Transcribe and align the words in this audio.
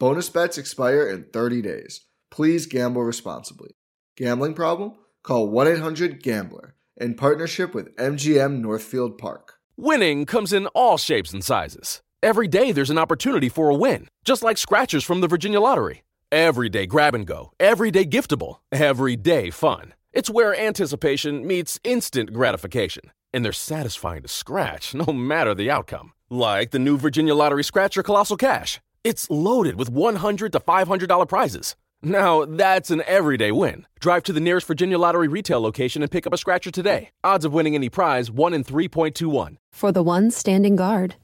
Bonus 0.00 0.30
bets 0.30 0.56
expire 0.56 1.06
in 1.06 1.24
30 1.24 1.60
days. 1.60 2.06
Please 2.30 2.64
gamble 2.64 3.02
responsibly. 3.02 3.72
Gambling 4.16 4.54
problem? 4.54 4.94
Call 5.22 5.50
1 5.50 5.68
800 5.68 6.22
Gambler 6.22 6.74
in 6.96 7.16
partnership 7.16 7.74
with 7.74 7.94
MGM 7.96 8.60
Northfield 8.60 9.18
Park. 9.18 9.56
Winning 9.76 10.24
comes 10.24 10.54
in 10.54 10.68
all 10.68 10.96
shapes 10.96 11.34
and 11.34 11.44
sizes. 11.44 12.00
Every 12.22 12.48
day 12.48 12.72
there's 12.72 12.88
an 12.88 12.96
opportunity 12.96 13.50
for 13.50 13.68
a 13.68 13.74
win, 13.74 14.08
just 14.24 14.42
like 14.42 14.56
scratchers 14.56 15.04
from 15.04 15.20
the 15.20 15.28
Virginia 15.28 15.60
Lottery. 15.60 16.02
Every 16.32 16.70
day 16.70 16.86
grab 16.86 17.14
and 17.14 17.26
go, 17.26 17.50
every 17.60 17.90
day 17.90 18.06
giftable, 18.06 18.60
every 18.72 19.16
day 19.16 19.50
fun. 19.50 19.92
It's 20.14 20.30
where 20.30 20.58
anticipation 20.58 21.46
meets 21.46 21.78
instant 21.84 22.32
gratification, 22.32 23.10
and 23.34 23.44
they're 23.44 23.52
satisfying 23.52 24.22
to 24.22 24.28
scratch 24.28 24.94
no 24.94 25.12
matter 25.12 25.54
the 25.54 25.70
outcome. 25.70 26.14
Like 26.30 26.70
the 26.70 26.78
new 26.78 26.96
Virginia 26.96 27.34
Lottery 27.34 27.64
Scratcher 27.64 28.02
Colossal 28.02 28.38
Cash. 28.38 28.80
It's 29.02 29.30
loaded 29.30 29.76
with 29.76 29.88
100 29.88 30.52
to 30.52 30.60
$500 30.60 31.28
prizes. 31.28 31.74
Now, 32.02 32.44
that's 32.44 32.90
an 32.90 33.02
everyday 33.06 33.50
win. 33.50 33.86
Drive 33.98 34.24
to 34.24 34.32
the 34.34 34.40
nearest 34.40 34.66
Virginia 34.66 34.98
Lottery 34.98 35.26
retail 35.26 35.60
location 35.60 36.02
and 36.02 36.10
pick 36.10 36.26
up 36.26 36.34
a 36.34 36.38
scratcher 36.38 36.70
today. 36.70 37.10
Odds 37.24 37.46
of 37.46 37.52
winning 37.54 37.74
any 37.74 37.88
prize 37.88 38.30
1 38.30 38.52
in 38.52 38.62
3.21. 38.62 39.56
For 39.72 39.90
the 39.90 40.02
ones 40.02 40.36
standing 40.36 40.76
guard, 40.76 41.14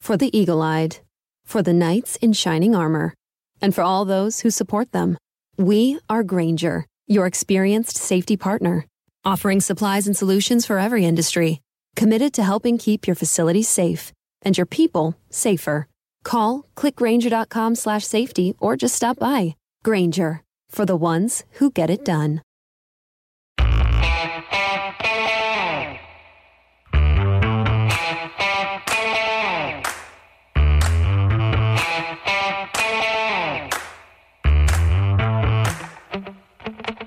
for 0.00 0.16
the 0.16 0.36
eagle 0.36 0.62
eyed, 0.62 0.98
for 1.44 1.62
the 1.62 1.72
knights 1.72 2.14
in 2.16 2.32
shining 2.32 2.76
armor, 2.76 3.12
and 3.60 3.74
for 3.74 3.82
all 3.82 4.04
those 4.04 4.40
who 4.40 4.50
support 4.50 4.92
them. 4.92 5.18
We 5.58 5.98
are 6.08 6.22
Grainger, 6.22 6.86
your 7.08 7.26
experienced 7.26 7.96
safety 7.96 8.36
partner, 8.36 8.86
offering 9.24 9.60
supplies 9.60 10.06
and 10.06 10.16
solutions 10.16 10.64
for 10.64 10.78
every 10.78 11.04
industry, 11.04 11.60
committed 11.96 12.32
to 12.34 12.44
helping 12.44 12.78
keep 12.78 13.08
your 13.08 13.16
facilities 13.16 13.68
safe 13.68 14.12
and 14.42 14.56
your 14.56 14.66
people 14.66 15.16
safer. 15.30 15.88
Call 16.26 16.66
clickgrainger.com 16.74 17.76
slash 17.76 18.04
safety 18.04 18.52
or 18.58 18.74
just 18.76 18.96
stop 18.96 19.20
by. 19.20 19.54
Grainger 19.84 20.42
for 20.68 20.84
the 20.84 20.96
ones 20.96 21.44
who 21.52 21.70
get 21.70 21.88
it 21.88 22.04
done. 22.04 22.42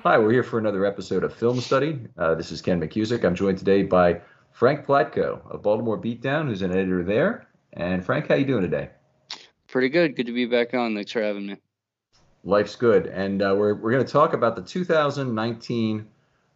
Hi, 0.02 0.16
we're 0.16 0.32
here 0.32 0.42
for 0.42 0.58
another 0.58 0.86
episode 0.86 1.24
of 1.24 1.34
Film 1.34 1.60
Study. 1.60 2.00
Uh, 2.16 2.34
this 2.36 2.50
is 2.50 2.62
Ken 2.62 2.80
McKusick. 2.80 3.22
I'm 3.22 3.34
joined 3.34 3.58
today 3.58 3.82
by 3.82 4.22
Frank 4.52 4.86
Platko 4.86 5.46
of 5.50 5.60
Baltimore 5.60 6.00
Beatdown, 6.00 6.46
who's 6.46 6.62
an 6.62 6.70
editor 6.70 7.04
there. 7.04 7.46
And 7.74 8.02
Frank, 8.02 8.26
how 8.26 8.36
you 8.36 8.46
doing 8.46 8.62
today? 8.62 8.88
Pretty 9.70 9.88
good. 9.88 10.16
Good 10.16 10.26
to 10.26 10.32
be 10.32 10.46
back 10.46 10.74
on. 10.74 10.94
Thanks 10.94 11.12
for 11.12 11.22
having 11.22 11.46
me. 11.46 11.56
Life's 12.42 12.74
good. 12.74 13.06
And 13.06 13.40
uh, 13.40 13.54
we're, 13.56 13.74
we're 13.74 13.92
going 13.92 14.04
to 14.04 14.12
talk 14.12 14.32
about 14.32 14.56
the 14.56 14.62
2019 14.62 16.06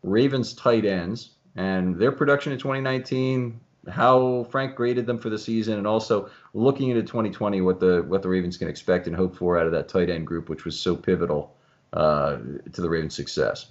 Ravens 0.02 0.54
tight 0.54 0.84
ends 0.84 1.30
and 1.56 1.96
their 1.96 2.10
production 2.10 2.52
in 2.52 2.58
2019, 2.58 3.60
how 3.88 4.44
Frank 4.50 4.74
graded 4.74 5.06
them 5.06 5.18
for 5.18 5.30
the 5.30 5.38
season, 5.38 5.78
and 5.78 5.86
also 5.86 6.28
looking 6.52 6.88
into 6.88 7.02
2020, 7.02 7.60
what 7.60 7.78
the 7.78 8.02
what 8.08 8.22
the 8.22 8.28
Ravens 8.28 8.56
can 8.56 8.66
expect 8.66 9.06
and 9.06 9.14
hope 9.14 9.36
for 9.36 9.58
out 9.58 9.66
of 9.66 9.72
that 9.72 9.88
tight 9.88 10.10
end 10.10 10.26
group, 10.26 10.48
which 10.48 10.64
was 10.64 10.78
so 10.78 10.96
pivotal 10.96 11.54
uh, 11.92 12.38
to 12.72 12.80
the 12.80 12.88
Ravens' 12.88 13.14
success. 13.14 13.70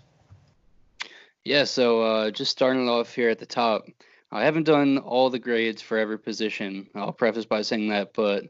Yeah, 1.44 1.66
so 1.66 2.02
uh, 2.02 2.32
just 2.32 2.52
starting 2.52 2.88
off 2.88 3.14
here 3.14 3.30
at 3.30 3.40
the 3.40 3.46
top, 3.46 3.86
I 4.32 4.46
haven't 4.46 4.64
done 4.64 4.98
all 5.00 5.30
the 5.30 5.40
grades 5.40 5.82
for 5.82 5.98
every 5.98 6.18
position. 6.18 6.88
I'll 6.96 7.12
preface 7.12 7.46
by 7.46 7.64
saying 7.64 7.90
that, 7.90 8.14
but 8.14 8.46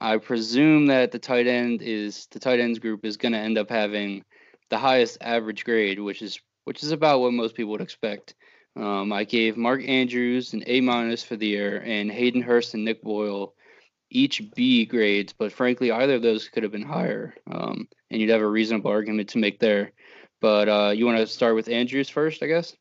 I 0.00 0.16
presume 0.18 0.86
that 0.86 1.12
the 1.12 1.18
tight 1.18 1.46
end 1.46 1.82
is 1.82 2.26
the 2.30 2.38
tight 2.38 2.60
ends 2.60 2.78
group 2.78 3.04
is 3.04 3.16
going 3.16 3.32
to 3.32 3.38
end 3.38 3.58
up 3.58 3.70
having 3.70 4.24
the 4.70 4.78
highest 4.78 5.18
average 5.20 5.64
grade, 5.64 6.00
which 6.00 6.22
is 6.22 6.40
which 6.64 6.82
is 6.82 6.92
about 6.92 7.20
what 7.20 7.32
most 7.32 7.54
people 7.54 7.72
would 7.72 7.80
expect. 7.80 8.34
Um, 8.76 9.12
I 9.12 9.24
gave 9.24 9.56
Mark 9.56 9.86
Andrews 9.86 10.52
an 10.52 10.64
A 10.66 10.80
minus 10.80 11.22
for 11.22 11.36
the 11.36 11.46
year, 11.46 11.82
and 11.84 12.10
Hayden 12.10 12.42
Hurst 12.42 12.74
and 12.74 12.84
Nick 12.84 13.02
Boyle 13.02 13.54
each 14.10 14.42
B 14.54 14.84
grades. 14.84 15.32
But 15.32 15.52
frankly, 15.52 15.90
either 15.90 16.14
of 16.14 16.22
those 16.22 16.48
could 16.48 16.62
have 16.62 16.72
been 16.72 16.82
higher, 16.82 17.34
um, 17.50 17.88
and 18.10 18.20
you'd 18.20 18.30
have 18.30 18.42
a 18.42 18.46
reasonable 18.46 18.90
argument 18.90 19.28
to 19.30 19.38
make 19.38 19.60
there. 19.60 19.92
But 20.40 20.68
uh, 20.68 20.92
you 20.94 21.06
want 21.06 21.18
to 21.18 21.26
start 21.26 21.54
with 21.54 21.68
Andrews 21.68 22.08
first, 22.08 22.42
I 22.42 22.46
guess. 22.46 22.74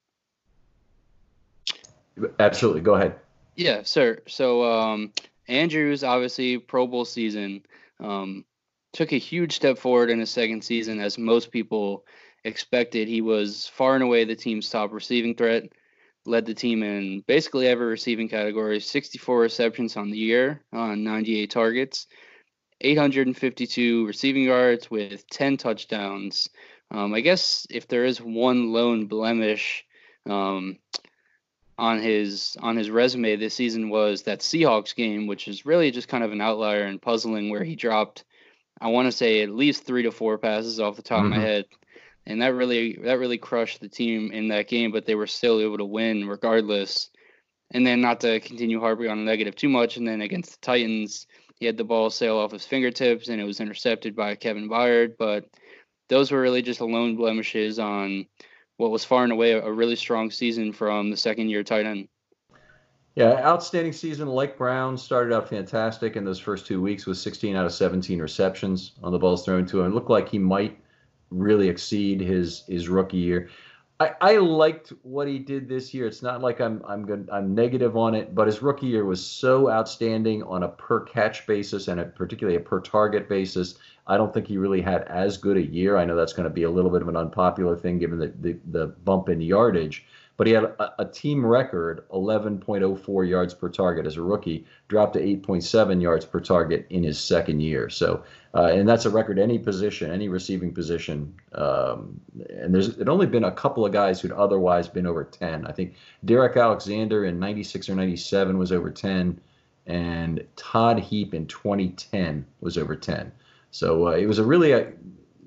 Absolutely, 2.40 2.82
go 2.82 2.96
ahead. 2.96 3.16
Yeah, 3.56 3.84
sir. 3.84 4.20
So 4.28 4.64
um, 4.64 5.12
Andrews, 5.48 6.04
obviously, 6.04 6.58
Pro 6.58 6.88
Bowl 6.88 7.06
season, 7.06 7.64
um, 8.00 8.46
took 8.94 9.12
a 9.12 9.18
huge 9.18 9.54
step 9.54 9.78
forward 9.78 10.10
in 10.10 10.20
his 10.20 10.30
second 10.30 10.64
season, 10.64 11.00
as 11.00 11.18
most 11.18 11.52
people 11.52 12.06
expected. 12.44 13.08
He 13.08 13.22
was 13.22 13.68
far 13.68 13.96
and 13.96 14.04
away 14.04 14.24
the 14.24 14.36
team's 14.36 14.70
top 14.70 14.94
receiving 14.94 15.36
threat, 15.36 15.64
led 16.26 16.46
the 16.46 16.54
team 16.54 16.84
in 16.84 17.24
basically 17.28 17.68
every 17.68 17.88
receiving 17.88 18.30
category 18.30 18.80
64 18.80 19.40
receptions 19.40 19.98
on 19.98 20.12
the 20.12 20.18
year 20.18 20.62
on 20.72 21.04
98 21.04 21.50
targets, 21.50 22.08
852 22.82 24.06
receiving 24.06 24.44
yards 24.44 24.90
with 24.90 25.28
10 25.30 25.58
touchdowns. 25.58 26.50
Um, 26.92 27.14
I 27.14 27.22
guess 27.22 27.66
if 27.70 27.88
there 27.88 28.06
is 28.06 28.22
one 28.22 28.72
lone 28.72 29.08
blemish, 29.08 29.86
um, 30.30 30.78
on 31.78 32.02
his 32.02 32.56
on 32.60 32.76
his 32.76 32.90
resume 32.90 33.36
this 33.36 33.54
season 33.54 33.90
was 33.90 34.24
that 34.24 34.40
Seahawks 34.40 34.96
game, 34.96 35.28
which 35.28 35.48
is 35.48 35.66
really 35.66 35.92
just 35.92 36.08
kind 36.08 36.24
of 36.24 36.32
an 36.32 36.42
outlier 36.42 36.84
and 36.84 37.02
puzzling, 37.02 37.50
where 37.50 37.64
he 37.64 37.76
dropped, 37.76 38.24
I 38.80 38.90
want 38.90 39.08
to 39.08 39.12
say 39.12 39.42
at 39.42 39.50
least 39.50 39.86
three 39.86 40.04
to 40.04 40.12
four 40.12 40.38
passes 40.38 40.80
off 40.80 40.96
the 40.96 41.02
top 41.02 41.20
mm-hmm. 41.20 41.26
of 41.26 41.32
my 41.32 41.38
mm-hmm. 41.38 41.46
head, 41.46 41.66
and 42.26 42.42
that 42.42 42.54
really 42.54 43.00
that 43.04 43.20
really 43.20 43.38
crushed 43.38 43.82
the 43.82 43.90
team 43.90 44.32
in 44.32 44.50
that 44.50 44.68
game. 44.68 44.92
But 44.92 45.06
they 45.06 45.16
were 45.16 45.28
still 45.28 45.60
able 45.60 45.78
to 45.78 45.86
win 45.86 46.28
regardless. 46.28 47.10
And 47.76 47.88
then 47.88 48.02
not 48.02 48.20
to 48.20 48.40
continue 48.40 48.80
harping 48.80 49.10
on 49.10 49.18
the 49.18 49.24
negative 49.24 49.56
too 49.56 49.70
much, 49.70 49.98
and 49.98 50.08
then 50.08 50.22
against 50.22 50.52
the 50.52 50.58
Titans, 50.62 51.26
he 51.56 51.66
had 51.66 51.78
the 51.78 51.84
ball 51.84 52.10
sail 52.10 52.38
off 52.38 52.52
his 52.52 52.68
fingertips 52.68 53.30
and 53.30 53.42
it 53.42 53.46
was 53.46 53.60
intercepted 53.60 54.16
by 54.16 54.36
Kevin 54.36 54.70
Byard. 54.70 55.16
But 55.18 55.46
those 56.10 56.30
were 56.30 56.42
really 56.42 56.62
just 56.62 56.82
alone 56.82 57.16
blemishes 57.16 57.80
on 57.80 58.28
what 58.84 58.92
was 58.92 59.06
far 59.06 59.24
and 59.24 59.32
away 59.32 59.54
a 59.54 59.72
really 59.72 59.96
strong 59.96 60.30
season 60.30 60.74
from 60.74 61.10
the 61.10 61.16
second 61.16 61.50
year 61.50 61.64
tight 61.64 61.86
end. 61.86 62.10
Yeah, 63.16 63.32
outstanding 63.46 63.94
season. 63.94 64.28
Like 64.28 64.58
Brown 64.58 64.98
started 64.98 65.34
out 65.34 65.48
fantastic 65.48 66.18
in 66.18 66.26
those 66.26 66.40
first 66.40 66.66
two 66.66 66.82
weeks 66.82 67.06
with 67.06 67.18
16 67.18 67.56
out 67.56 67.66
of 67.66 67.72
17 67.72 68.20
receptions 68.20 68.92
on 69.02 69.14
the 69.14 69.20
balls 69.20 69.46
thrown 69.46 69.66
to 69.68 69.80
him. 69.82 69.92
It 69.92 69.96
looked 69.96 70.10
like 70.10 70.28
he 70.28 70.38
might 70.38 70.78
really 71.30 71.70
exceed 71.70 72.20
his 72.20 72.66
his 72.68 72.90
rookie 72.90 73.18
year. 73.18 73.50
I, 74.00 74.12
I 74.22 74.38
liked 74.38 74.92
what 75.04 75.28
he 75.28 75.40
did 75.40 75.70
this 75.70 75.94
year. 75.94 76.08
It's 76.08 76.22
not 76.22 76.42
like 76.42 76.60
I'm 76.60 76.82
I'm 76.88 77.06
good, 77.06 77.30
I'm 77.32 77.54
negative 77.54 77.96
on 77.96 78.16
it, 78.16 78.34
but 78.34 78.48
his 78.48 78.62
rookie 78.62 78.88
year 78.88 79.06
was 79.06 79.26
so 79.26 79.70
outstanding 79.70 80.44
on 80.44 80.64
a 80.64 80.70
per 80.70 81.02
catch 81.02 81.46
basis 81.46 81.88
and 81.88 82.00
a, 82.00 82.06
particularly 82.06 82.58
a 82.58 82.62
per 82.62 82.80
target 82.82 83.30
basis. 83.30 83.76
I 84.08 84.18
don't 84.18 84.34
think 84.34 84.48
he 84.48 84.58
really 84.58 84.82
had 84.82 85.04
as 85.04 85.38
good 85.38 85.58
a 85.58 85.66
year. 85.66 85.98
I 85.98 86.06
know 86.06 86.16
that's 86.16 86.34
going 86.34 86.44
to 86.44 86.54
be 86.54 86.64
a 86.64 86.70
little 86.70 86.92
bit 86.92 87.02
of 87.02 87.08
an 87.08 87.16
unpopular 87.16 87.78
thing 87.78 88.00
given 88.00 88.20
the 88.20 88.34
the, 88.40 88.60
the 88.72 88.88
bump 88.88 89.30
in 89.30 89.40
yardage, 89.40 90.06
but 90.38 90.48
he 90.48 90.54
had 90.54 90.64
a, 90.64 91.02
a, 91.02 91.06
team 91.06 91.46
record 91.46 92.08
11.04 92.10 93.30
yards 93.30 93.54
per 93.54 93.70
target 93.70 94.06
as 94.06 94.18
a 94.18 94.22
rookie, 94.22 94.66
dropped 94.88 95.14
to 95.14 95.20
8.7 95.20 96.02
yards 96.02 96.26
per 96.26 96.40
target 96.40 96.88
in 96.90 97.04
his 97.04 97.20
second 97.20 97.60
year. 97.60 97.90
So, 97.90 98.24
uh, 98.56 98.72
and 98.74 98.90
that's 98.90 99.06
a 99.06 99.10
record 99.10 99.38
any 99.38 99.60
position, 99.60 100.12
any 100.12 100.30
receiving 100.30 100.74
position. 100.74 101.36
Um, 101.54 102.20
and 102.50 102.74
there's 102.74 102.98
it 102.98 103.10
only 103.10 103.28
been 103.28 103.44
a 103.44 103.52
couple 103.52 103.86
of 103.86 103.94
guys 103.94 104.22
who'd 104.22 104.32
otherwise 104.32 104.88
been 104.88 105.06
over 105.06 105.24
10. 105.24 105.68
I 105.68 105.72
think 105.72 105.96
Derrick 106.26 106.58
Alexander 106.58 107.26
in 107.26 107.40
96 107.40 107.90
or 107.90 107.96
97 107.96 108.58
was 108.58 108.72
over 108.72 108.90
10, 108.90 109.40
and 109.86 110.44
Todd 110.56 111.00
Heap 111.00 111.34
in 111.34 111.46
2010 111.46 112.46
was 112.60 112.78
over 112.78 112.96
10. 112.96 113.32
So 113.70 114.08
uh, 114.08 114.12
it 114.12 114.26
was 114.26 114.40
a 114.40 114.44
really 114.44 114.72
a, 114.72 114.80
it 114.80 114.98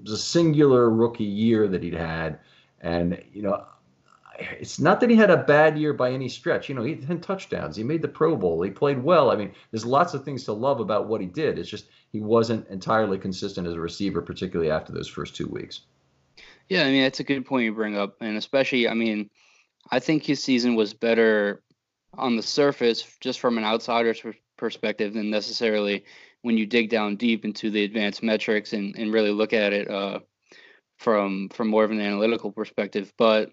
was 0.02 0.12
a 0.12 0.18
singular 0.18 0.90
rookie 0.90 1.24
year 1.24 1.66
that 1.68 1.82
he'd 1.82 1.94
had, 1.94 2.38
and 2.80 3.20
you 3.32 3.42
know 3.42 3.64
it's 4.38 4.78
not 4.78 5.00
that 5.00 5.10
he 5.10 5.16
had 5.16 5.30
a 5.30 5.36
bad 5.36 5.78
year 5.78 5.92
by 5.92 6.10
any 6.10 6.28
stretch. 6.28 6.68
You 6.68 6.74
know, 6.74 6.82
he 6.82 6.94
had 6.94 7.06
10 7.06 7.20
touchdowns. 7.20 7.76
He 7.76 7.84
made 7.84 8.02
the 8.02 8.08
Pro 8.08 8.36
Bowl. 8.36 8.62
He 8.62 8.70
played 8.70 9.02
well. 9.02 9.30
I 9.30 9.36
mean, 9.36 9.52
there's 9.70 9.86
lots 9.86 10.14
of 10.14 10.24
things 10.24 10.44
to 10.44 10.52
love 10.52 10.80
about 10.80 11.08
what 11.08 11.20
he 11.20 11.26
did. 11.26 11.58
It's 11.58 11.68
just 11.68 11.86
he 12.12 12.20
wasn't 12.20 12.68
entirely 12.68 13.18
consistent 13.18 13.66
as 13.66 13.74
a 13.74 13.80
receiver, 13.80 14.22
particularly 14.22 14.70
after 14.70 14.92
those 14.92 15.08
first 15.08 15.36
two 15.36 15.46
weeks. 15.48 15.82
Yeah, 16.68 16.82
I 16.82 16.90
mean, 16.90 17.02
that's 17.02 17.20
a 17.20 17.24
good 17.24 17.46
point 17.46 17.64
you 17.64 17.74
bring 17.74 17.96
up. 17.96 18.16
And 18.20 18.36
especially, 18.36 18.88
I 18.88 18.94
mean, 18.94 19.30
I 19.90 20.00
think 20.00 20.24
his 20.24 20.42
season 20.42 20.74
was 20.74 20.94
better 20.94 21.62
on 22.14 22.36
the 22.36 22.42
surface, 22.42 23.04
just 23.20 23.40
from 23.40 23.58
an 23.58 23.64
outsider's 23.64 24.22
perspective, 24.56 25.14
than 25.14 25.30
necessarily 25.30 26.04
when 26.42 26.58
you 26.58 26.66
dig 26.66 26.90
down 26.90 27.16
deep 27.16 27.44
into 27.44 27.70
the 27.70 27.84
advanced 27.84 28.22
metrics 28.22 28.72
and, 28.72 28.96
and 28.96 29.12
really 29.12 29.30
look 29.30 29.52
at 29.52 29.72
it 29.72 29.90
uh, 29.90 30.20
from 30.98 31.48
from 31.50 31.68
more 31.68 31.84
of 31.84 31.90
an 31.90 32.00
analytical 32.00 32.50
perspective. 32.50 33.12
But 33.16 33.50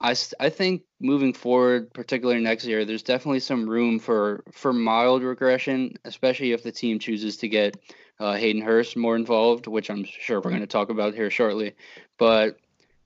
I, 0.00 0.14
I 0.40 0.50
think 0.50 0.82
moving 1.00 1.32
forward, 1.32 1.92
particularly 1.92 2.40
next 2.40 2.64
year, 2.64 2.84
there's 2.84 3.02
definitely 3.02 3.40
some 3.40 3.68
room 3.68 3.98
for 3.98 4.44
for 4.52 4.72
mild 4.72 5.22
regression, 5.22 5.96
especially 6.04 6.52
if 6.52 6.62
the 6.62 6.72
team 6.72 6.98
chooses 6.98 7.36
to 7.38 7.48
get 7.48 7.76
uh, 8.20 8.34
Hayden 8.34 8.62
Hurst 8.62 8.96
more 8.96 9.16
involved, 9.16 9.66
which 9.66 9.90
I'm 9.90 10.04
sure 10.04 10.40
we're 10.40 10.50
going 10.50 10.60
to 10.60 10.66
talk 10.66 10.90
about 10.90 11.14
here 11.14 11.30
shortly. 11.30 11.74
But 12.18 12.58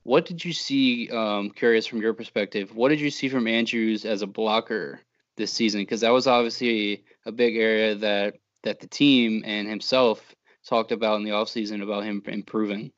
what 0.03 0.25
did 0.25 0.43
you 0.43 0.53
see? 0.53 1.09
Um, 1.09 1.49
curious 1.51 1.87
from 1.87 2.01
your 2.01 2.13
perspective, 2.13 2.75
what 2.75 2.89
did 2.89 2.99
you 2.99 3.09
see 3.09 3.29
from 3.29 3.47
Andrews 3.47 4.05
as 4.05 4.21
a 4.21 4.27
blocker 4.27 5.01
this 5.37 5.53
season? 5.53 5.81
Because 5.81 6.01
that 6.01 6.11
was 6.11 6.27
obviously 6.27 7.03
a 7.25 7.31
big 7.31 7.55
area 7.55 7.95
that 7.95 8.35
that 8.63 8.79
the 8.79 8.87
team 8.87 9.43
and 9.45 9.67
himself 9.67 10.35
talked 10.65 10.91
about 10.91 11.17
in 11.17 11.23
the 11.23 11.31
offseason 11.31 11.81
about 11.81 12.03
him 12.03 12.21
improving. 12.25 12.91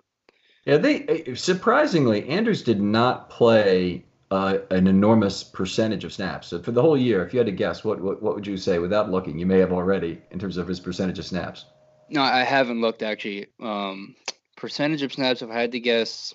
Yeah, 0.65 0.77
they 0.77 1.03
eh, 1.03 1.35
surprisingly 1.35 2.27
Andrews 2.29 2.63
did 2.63 2.81
not 2.81 3.29
play 3.29 4.03
uh, 4.31 4.59
an 4.71 4.87
enormous 4.87 5.43
percentage 5.43 6.03
of 6.03 6.13
snaps. 6.13 6.47
So 6.47 6.61
for 6.61 6.71
the 6.71 6.81
whole 6.81 6.97
year, 6.97 7.25
if 7.25 7.33
you 7.33 7.39
had 7.39 7.47
to 7.47 7.51
guess, 7.51 7.83
what, 7.83 8.01
what 8.01 8.21
what 8.21 8.35
would 8.35 8.47
you 8.47 8.57
say 8.57 8.79
without 8.79 9.11
looking? 9.11 9.37
You 9.37 9.45
may 9.45 9.59
have 9.59 9.73
already 9.73 10.21
in 10.31 10.39
terms 10.39 10.57
of 10.57 10.67
his 10.67 10.79
percentage 10.79 11.19
of 11.19 11.25
snaps. 11.25 11.65
No, 12.09 12.21
I 12.21 12.43
haven't 12.43 12.81
looked 12.81 13.03
actually. 13.03 13.47
Um, 13.61 14.15
percentage 14.55 15.03
of 15.03 15.13
snaps, 15.13 15.41
if 15.41 15.49
I 15.49 15.59
had 15.59 15.71
to 15.73 15.79
guess, 15.79 16.33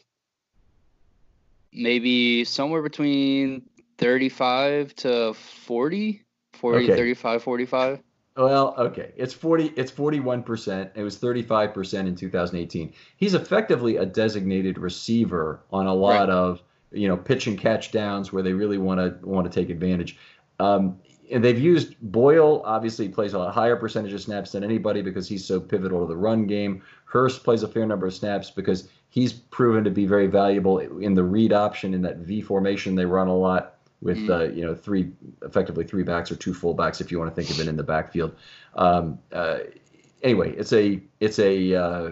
maybe 1.73 2.45
somewhere 2.45 2.83
between 2.83 3.63
35 3.99 4.95
to 4.97 5.35
40, 5.35 6.23
40, 6.53 6.85
okay. 6.85 6.97
35, 6.97 7.43
45. 7.43 8.01
Well, 8.39 8.75
okay, 8.79 9.11
it's 9.17 9.35
forty. 9.35 9.73
It's 9.75 9.91
forty-one 9.91 10.45
percent. 10.45 10.93
It 10.95 11.03
was 11.03 11.19
thirty-five 11.19 11.75
percent 11.75 12.07
in 12.07 12.15
2018. 12.15 12.93
He's 13.17 13.35
effectively 13.35 13.97
a 13.97 14.07
designated 14.07 14.79
receiver 14.79 15.61
on 15.73 15.89
a 15.89 15.95
lot 15.95 16.21
right. 16.21 16.31
of 16.31 16.63
you 16.93 17.09
know 17.09 17.17
pitch 17.17 17.49
and 17.49 17.59
catch 17.59 17.91
downs 17.91 18.33
where 18.33 18.45
they 18.45 18.53
really 18.53 18.79
want 18.79 19.01
to 19.01 19.27
want 19.27 19.51
to 19.51 19.61
take 19.61 19.71
advantage. 19.71 20.17
Um, 20.61 21.01
and 21.33 21.43
they've 21.43 21.59
used 21.59 21.97
Boyle. 22.01 22.63
Obviously, 22.65 23.09
plays 23.09 23.35
a 23.35 23.41
lot 23.41 23.53
higher 23.53 23.75
percentage 23.75 24.13
of 24.13 24.21
snaps 24.21 24.53
than 24.53 24.63
anybody 24.63 25.03
because 25.03 25.29
he's 25.29 25.45
so 25.45 25.59
pivotal 25.59 26.03
to 26.03 26.07
the 26.07 26.17
run 26.17 26.47
game. 26.47 26.81
Hurst 27.07 27.43
plays 27.43 27.65
a 27.65 27.69
fair 27.69 27.87
number 27.87 28.07
of 28.07 28.15
snaps 28.15 28.53
because 28.53 28.89
he's 29.09 29.33
proven 29.33 29.83
to 29.83 29.91
be 29.91 30.07
very 30.07 30.29
valuable 30.29 30.79
in 30.79 31.15
the 31.15 31.25
read 31.25 31.53
option 31.53 31.93
in 31.93 32.03
that 32.03 32.19
V 32.19 32.41
formation 32.41 32.95
they 32.95 33.05
run 33.05 33.27
a 33.27 33.37
lot 33.37 33.78
with 34.01 34.19
mm. 34.19 34.31
uh, 34.31 34.53
you 34.53 34.65
know 34.65 34.75
three 34.75 35.11
effectively 35.43 35.85
three 35.85 36.03
backs 36.03 36.31
or 36.31 36.37
two 36.37 36.53
fullbacks 36.53 37.01
if 37.01 37.11
you 37.11 37.19
want 37.19 37.31
to 37.31 37.35
think 37.35 37.51
of 37.51 37.61
it 37.61 37.69
in 37.69 37.77
the 37.77 37.83
backfield. 37.83 38.35
Um, 38.75 39.19
uh, 39.33 39.59
anyway, 40.23 40.53
it's 40.53 40.73
a 40.73 41.01
it's 41.21 41.39
a 41.39 41.75
uh, 41.75 42.11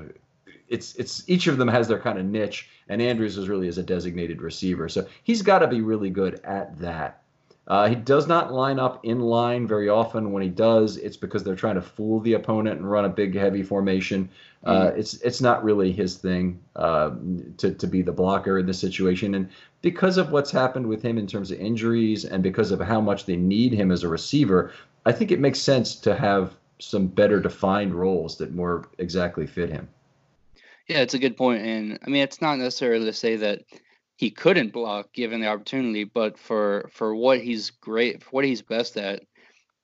it's 0.69 0.95
it's 0.97 1.29
each 1.29 1.47
of 1.47 1.59
them 1.59 1.69
has 1.69 1.89
their 1.89 2.01
kind 2.01 2.19
of 2.19 2.25
niche, 2.25 2.69
and 2.89 3.01
Andrews 3.01 3.39
is 3.39 3.49
really 3.49 3.69
as 3.69 3.79
a 3.79 3.83
designated 3.83 4.43
receiver, 4.43 4.89
so 4.89 5.07
he's 5.23 5.43
got 5.43 5.61
to 5.61 5.69
be 5.69 5.81
really 5.81 6.11
good 6.11 6.41
at 6.45 6.79
that. 6.79 7.23
Uh, 7.69 7.89
he 7.89 7.97
does 7.97 8.29
not 8.29 8.53
line 8.53 8.79
up 8.79 9.05
in 9.05 9.21
line 9.21 9.67
very 9.67 9.89
often. 9.89 10.31
When 10.31 10.43
he 10.43 10.49
does, 10.49 10.97
it's 10.99 11.17
because 11.17 11.43
they're 11.43 11.57
trying 11.57 11.75
to 11.75 11.83
fool 11.83 12.21
the 12.21 12.35
opponent 12.35 12.79
and 12.79 12.89
run 12.89 13.05
a 13.05 13.09
big, 13.09 13.35
heavy 13.35 13.63
formation. 13.65 14.29
Uh, 14.65 14.87
mm-hmm. 14.87 14.99
it's 14.99 15.15
it's 15.15 15.41
not 15.41 15.65
really 15.65 15.91
his 15.91 16.17
thing 16.17 16.61
uh, 16.77 17.11
to 17.57 17.73
to 17.73 17.87
be 17.87 18.03
the 18.03 18.13
blocker 18.13 18.59
in 18.59 18.67
this 18.67 18.79
situation. 18.79 19.35
And 19.35 19.49
because 19.83 20.17
of 20.17 20.31
what's 20.31 20.51
happened 20.51 20.87
with 20.87 21.03
him 21.03 21.19
in 21.19 21.27
terms 21.27 21.51
of 21.51 21.59
injuries 21.59 22.25
and 22.25 22.43
because 22.43 22.71
of 22.71 22.81
how 22.81 23.01
much 23.01 23.27
they 23.27 23.37
need 23.37 23.73
him 23.73 23.91
as 23.91 24.05
a 24.05 24.09
receiver, 24.09 24.73
I 25.05 25.13
think 25.13 25.33
it 25.33 25.41
makes 25.41 25.59
sense 25.59 25.97
to 25.97 26.15
have 26.15 26.55
some 26.79 27.07
better 27.09 27.41
defined 27.41 27.95
roles 27.95 28.37
that 28.39 28.55
more 28.55 28.89
exactly 28.99 29.47
fit 29.47 29.71
him. 29.71 29.89
Yeah, 30.87 31.01
it's 31.01 31.15
a 31.15 31.19
good. 31.19 31.35
And 31.41 31.99
I 32.05 32.11
mean, 32.11 32.23
it's 32.23 32.41
not 32.41 32.59
necessarily 32.59 33.07
to 33.07 33.13
say 33.13 33.37
that 33.37 33.63
he 34.17 34.31
couldn't 34.31 34.73
block 34.73 35.13
given 35.13 35.41
the 35.41 35.49
opportunity, 35.49 36.05
but 36.05 36.39
for 36.39 36.89
for 36.93 37.15
what 37.15 37.41
he's 37.41 37.71
great, 37.71 38.23
for 38.23 38.31
what 38.31 38.45
he's 38.45 38.63
best 38.63 38.97
at, 38.97 39.23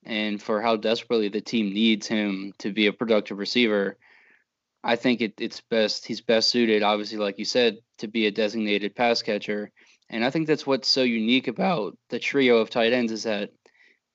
and 0.05 0.43
for 0.43 0.61
how 0.61 0.77
desperately 0.77 1.29
the 1.29 1.41
team 1.41 1.73
needs 1.73 2.07
him 2.07 2.53
to 2.59 2.73
be 2.73 2.87
a 2.87 2.93
productive 2.93 3.39
receiver, 3.39 3.99
I 4.83 4.97
think 4.97 5.21
it, 5.21 5.35
it's 5.39 5.61
best 5.61 6.07
he's 6.07 6.23
best 6.23 6.49
suited, 6.49 6.83
obviously, 6.83 7.19
like 7.19 7.39
you 7.39 7.45
said, 7.45 7.79
to 7.99 8.09
be 8.09 8.27
a 8.27 8.31
designated 8.31 8.97
pass 8.97 9.23
catcher. 9.23 9.71
And 10.09 10.25
I 10.25 10.31
think 10.31 10.47
that's 10.47 10.67
what's 10.67 10.89
so 10.89 11.03
unique 11.03 11.49
about 11.49 11.97
the 12.09 12.19
trio 12.19 12.59
of 12.59 12.71
tight 12.71 12.93
ends 12.93 13.13
is 13.13 13.23
that 13.25 13.51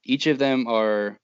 each 0.03 0.27
of 0.27 0.39
them 0.39 0.67
are 0.67 1.19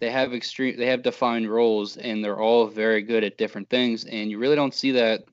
they 0.00 0.10
have 0.10 0.34
extreme 0.34 0.76
they 0.76 0.86
have 0.86 1.02
defined 1.02 1.50
roles 1.50 1.96
and 1.96 2.22
they're 2.22 2.40
all 2.40 2.66
very 2.66 3.02
good 3.02 3.24
at 3.24 3.38
different 3.38 3.68
things 3.68 4.04
and 4.04 4.30
you 4.30 4.38
really 4.38 4.56
don't 4.56 4.74
see 4.74 4.92
that 4.92 5.24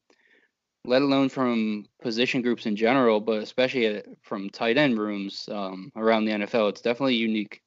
let 0.88 1.02
alone 1.02 1.30
from 1.30 1.86
position 2.02 2.42
groups 2.42 2.66
in 2.66 2.76
general, 2.76 3.20
but 3.20 3.42
especially 3.42 4.02
from 4.22 4.50
tight 4.50 4.78
end 4.78 4.98
rooms 4.98 5.50
um, 5.52 5.92
around 5.96 6.26
the 6.26 6.32
NFL. 6.32 6.70
It's 6.70 6.82
definitely 6.82 7.16
unique. 7.16 7.62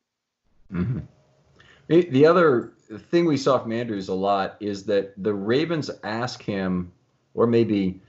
Mm-hmm. 0.73 1.01
The 1.89 2.27
other 2.27 2.75
thing 3.11 3.25
we 3.25 3.37
saw 3.37 3.59
from 3.59 3.73
Andrews 3.73 4.09
a 4.09 4.15
lot 4.15 4.57
is 4.61 4.85
that 4.85 5.15
the 5.23 5.33
Ravens 5.33 5.91
ask 6.05 6.43
him, 6.43 6.93
or 7.35 7.47
maybe 7.47 8.03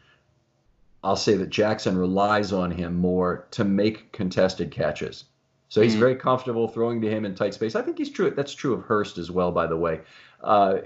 I'll 1.04 1.16
say 1.16 1.36
that 1.36 1.50
Jackson 1.50 1.98
relies 1.98 2.51
on 2.51 2.72
him 2.72 2.96
more 2.96 3.48
to 3.51 3.63
make 3.63 4.12
contested 4.12 4.72
catches. 4.72 5.25
So 5.70 5.82
he's 5.82 5.92
mm-hmm. 5.94 6.00
very 6.00 6.16
comfortable 6.16 6.68
throwing 6.68 7.00
to 7.01 7.10
him 7.10 7.25
in 7.25 7.36
tight 7.36 7.54
space. 7.54 7.75
I 7.75 7.82
think 7.82 7.98
he's 7.98 8.10
true. 8.10 8.32
That's 8.32 8.54
true 8.54 8.74
of 8.74 8.84
Hurst 8.84 9.18
as 9.18 9.32
well, 9.32 9.51
by 9.51 9.68
the 9.68 9.78
way. 9.78 10.01
Uh, 10.44 10.80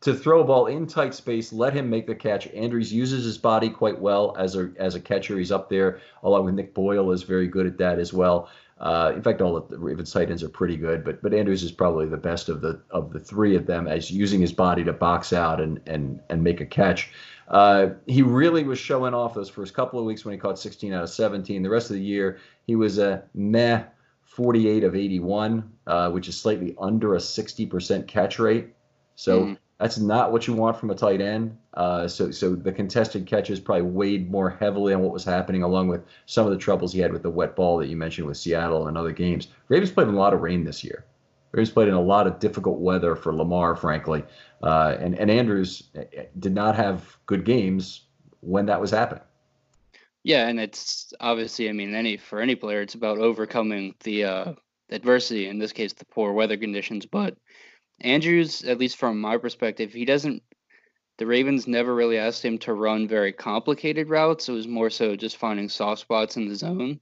to 0.00 0.14
throw 0.14 0.40
a 0.40 0.44
ball 0.44 0.66
in 0.66 0.86
tight 0.86 1.14
space, 1.14 1.52
let 1.52 1.74
him 1.74 1.90
make 1.90 2.06
the 2.06 2.14
catch. 2.14 2.46
Andrews 2.48 2.92
uses 2.92 3.24
his 3.24 3.38
body 3.38 3.68
quite 3.68 4.00
well 4.00 4.34
as 4.38 4.56
a 4.56 4.70
as 4.76 4.94
a 4.94 5.00
catcher. 5.00 5.38
He's 5.38 5.52
up 5.52 5.68
there, 5.68 6.00
along 6.22 6.44
with 6.44 6.54
Nick 6.54 6.74
Boyle 6.74 7.10
is 7.10 7.24
very 7.24 7.48
good 7.48 7.66
at 7.66 7.78
that 7.78 7.98
as 7.98 8.12
well. 8.12 8.48
Uh, 8.80 9.12
in 9.16 9.22
fact, 9.22 9.40
all 9.40 9.60
the 9.60 9.76
Ravens 9.76 10.12
tight 10.12 10.30
ends 10.30 10.44
are 10.44 10.48
pretty 10.48 10.76
good, 10.76 11.04
but 11.04 11.20
but 11.20 11.34
Andrews 11.34 11.64
is 11.64 11.72
probably 11.72 12.06
the 12.06 12.16
best 12.16 12.48
of 12.48 12.60
the 12.60 12.80
of 12.90 13.12
the 13.12 13.18
three 13.18 13.56
of 13.56 13.66
them 13.66 13.88
as 13.88 14.10
using 14.10 14.40
his 14.40 14.52
body 14.52 14.84
to 14.84 14.92
box 14.92 15.32
out 15.32 15.60
and 15.60 15.80
and 15.86 16.20
and 16.28 16.44
make 16.44 16.60
a 16.60 16.66
catch. 16.66 17.10
Uh, 17.48 17.88
he 18.06 18.22
really 18.22 18.62
was 18.62 18.78
showing 18.78 19.14
off 19.14 19.34
those 19.34 19.48
first 19.48 19.74
couple 19.74 19.98
of 19.98 20.04
weeks 20.04 20.24
when 20.24 20.32
he 20.32 20.38
caught 20.38 20.58
16 20.58 20.92
out 20.92 21.02
of 21.02 21.08
17. 21.08 21.62
The 21.62 21.70
rest 21.70 21.88
of 21.88 21.96
the 21.96 22.02
year, 22.02 22.40
he 22.66 22.76
was 22.76 22.98
a 22.98 23.24
meh 23.34 23.84
48 24.24 24.84
of 24.84 24.94
81, 24.94 25.72
uh, 25.86 26.10
which 26.10 26.28
is 26.28 26.38
slightly 26.38 26.76
under 26.78 27.14
a 27.14 27.18
60% 27.18 28.06
catch 28.06 28.38
rate. 28.38 28.68
So 29.16 29.46
mm. 29.46 29.58
That's 29.78 29.98
not 29.98 30.32
what 30.32 30.46
you 30.46 30.54
want 30.54 30.76
from 30.76 30.90
a 30.90 30.94
tight 30.94 31.20
end. 31.20 31.56
Uh, 31.74 32.08
so 32.08 32.30
so 32.30 32.54
the 32.54 32.72
contested 32.72 33.26
catches 33.26 33.60
probably 33.60 33.82
weighed 33.82 34.30
more 34.30 34.50
heavily 34.50 34.92
on 34.92 35.00
what 35.00 35.12
was 35.12 35.24
happening, 35.24 35.62
along 35.62 35.88
with 35.88 36.02
some 36.26 36.46
of 36.46 36.52
the 36.52 36.58
troubles 36.58 36.92
he 36.92 36.98
had 36.98 37.12
with 37.12 37.22
the 37.22 37.30
wet 37.30 37.54
ball 37.54 37.78
that 37.78 37.88
you 37.88 37.96
mentioned 37.96 38.26
with 38.26 38.36
Seattle 38.36 38.88
and 38.88 38.98
other 38.98 39.12
games. 39.12 39.48
Ravens 39.68 39.92
played 39.92 40.08
in 40.08 40.14
a 40.14 40.18
lot 40.18 40.34
of 40.34 40.40
rain 40.40 40.64
this 40.64 40.82
year. 40.82 41.04
Ravens 41.52 41.70
played 41.70 41.88
in 41.88 41.94
a 41.94 42.00
lot 42.00 42.26
of 42.26 42.40
difficult 42.40 42.80
weather 42.80 43.14
for 43.14 43.32
Lamar, 43.34 43.76
frankly. 43.76 44.24
Uh, 44.62 44.96
and, 44.98 45.18
and 45.18 45.30
Andrews 45.30 45.84
eh, 45.94 46.04
eh, 46.12 46.24
did 46.38 46.54
not 46.54 46.74
have 46.74 47.16
good 47.26 47.44
games 47.44 48.02
when 48.40 48.66
that 48.66 48.80
was 48.80 48.90
happening. 48.90 49.22
Yeah, 50.24 50.48
and 50.48 50.60
it's 50.60 51.14
obviously, 51.20 51.68
I 51.68 51.72
mean, 51.72 51.94
any 51.94 52.16
for 52.16 52.40
any 52.40 52.56
player, 52.56 52.82
it's 52.82 52.94
about 52.94 53.18
overcoming 53.18 53.94
the 54.02 54.24
uh, 54.24 54.52
adversity. 54.90 55.46
In 55.46 55.58
this 55.58 55.72
case, 55.72 55.92
the 55.92 56.04
poor 56.04 56.32
weather 56.32 56.56
conditions. 56.56 57.06
But 57.06 57.38
Andrews, 58.00 58.64
at 58.64 58.78
least 58.78 58.96
from 58.96 59.20
my 59.20 59.36
perspective, 59.36 59.92
he 59.92 60.04
doesn't. 60.04 60.42
The 61.16 61.26
Ravens 61.26 61.66
never 61.66 61.94
really 61.94 62.16
asked 62.16 62.44
him 62.44 62.58
to 62.58 62.74
run 62.74 63.08
very 63.08 63.32
complicated 63.32 64.08
routes. 64.08 64.48
It 64.48 64.52
was 64.52 64.68
more 64.68 64.88
so 64.88 65.16
just 65.16 65.36
finding 65.36 65.68
soft 65.68 66.02
spots 66.02 66.36
in 66.36 66.48
the 66.48 66.54
zone. 66.54 67.00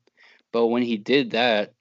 But 0.53 0.69
when 0.69 0.83
he 0.83 0.97
did 0.97 1.33
that, 1.33 1.75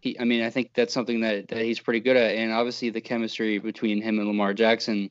he, 0.00 0.18
I 0.18 0.24
mean, 0.24 0.42
I 0.42 0.50
think 0.50 0.72
that's 0.74 0.92
something 0.92 1.20
that, 1.20 1.48
that 1.48 1.62
he's 1.62 1.78
pretty 1.78 2.00
good 2.00 2.16
at. 2.16 2.34
And 2.34 2.52
obviously, 2.52 2.90
the 2.90 3.00
chemistry 3.00 3.58
between 3.58 4.02
him 4.02 4.18
and 4.18 4.26
Lamar 4.26 4.54
Jackson, 4.54 5.08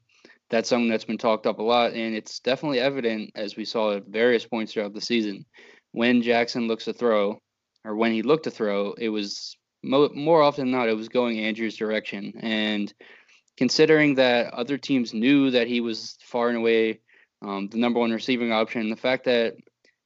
that's 0.50 0.68
something 0.68 0.90
that's 0.90 1.06
been 1.06 1.18
talked 1.18 1.48
up 1.48 1.60
a 1.60 1.64
lot. 1.64 1.94
And 1.94 2.14
it's 2.14 2.40
definitely 2.40 2.82
evident, 2.82 3.32
as 3.36 3.56
we 3.56 3.64
saw 3.64 3.94
at 3.94 4.08
various 4.08 4.46
points 4.46 4.74
throughout 4.74 4.94
the 4.94 5.00
season, 5.00 5.46
when 5.94 6.22
Jackson 6.22 6.68
looks 6.68 6.86
to 6.86 6.94
throw, 6.94 7.42
or 7.86 7.96
when 7.96 8.12
he 8.12 8.24
looked 8.24 8.44
to 8.44 8.52
throw, 8.52 8.92
it 8.94 9.10
was 9.10 9.56
mo- 9.86 10.12
more 10.14 10.42
often 10.42 10.66
than 10.66 10.72
not, 10.72 10.90
it 10.90 10.98
was 10.98 11.10
going 11.10 11.40
Andrew's 11.40 11.78
direction. 11.78 12.34
And 12.40 12.94
considering 13.58 14.16
that 14.16 14.54
other 14.54 14.78
teams 14.78 15.14
knew 15.14 15.52
that 15.52 15.68
he 15.68 15.80
was 15.82 16.18
far 16.22 16.50
and 16.50 16.58
away 16.58 17.00
um, 17.42 17.68
the 17.70 17.78
number 17.78 18.00
one 18.00 18.12
receiving 18.12 18.52
option, 18.52 18.90
the 18.90 18.96
fact 18.96 19.26
that 19.26 19.56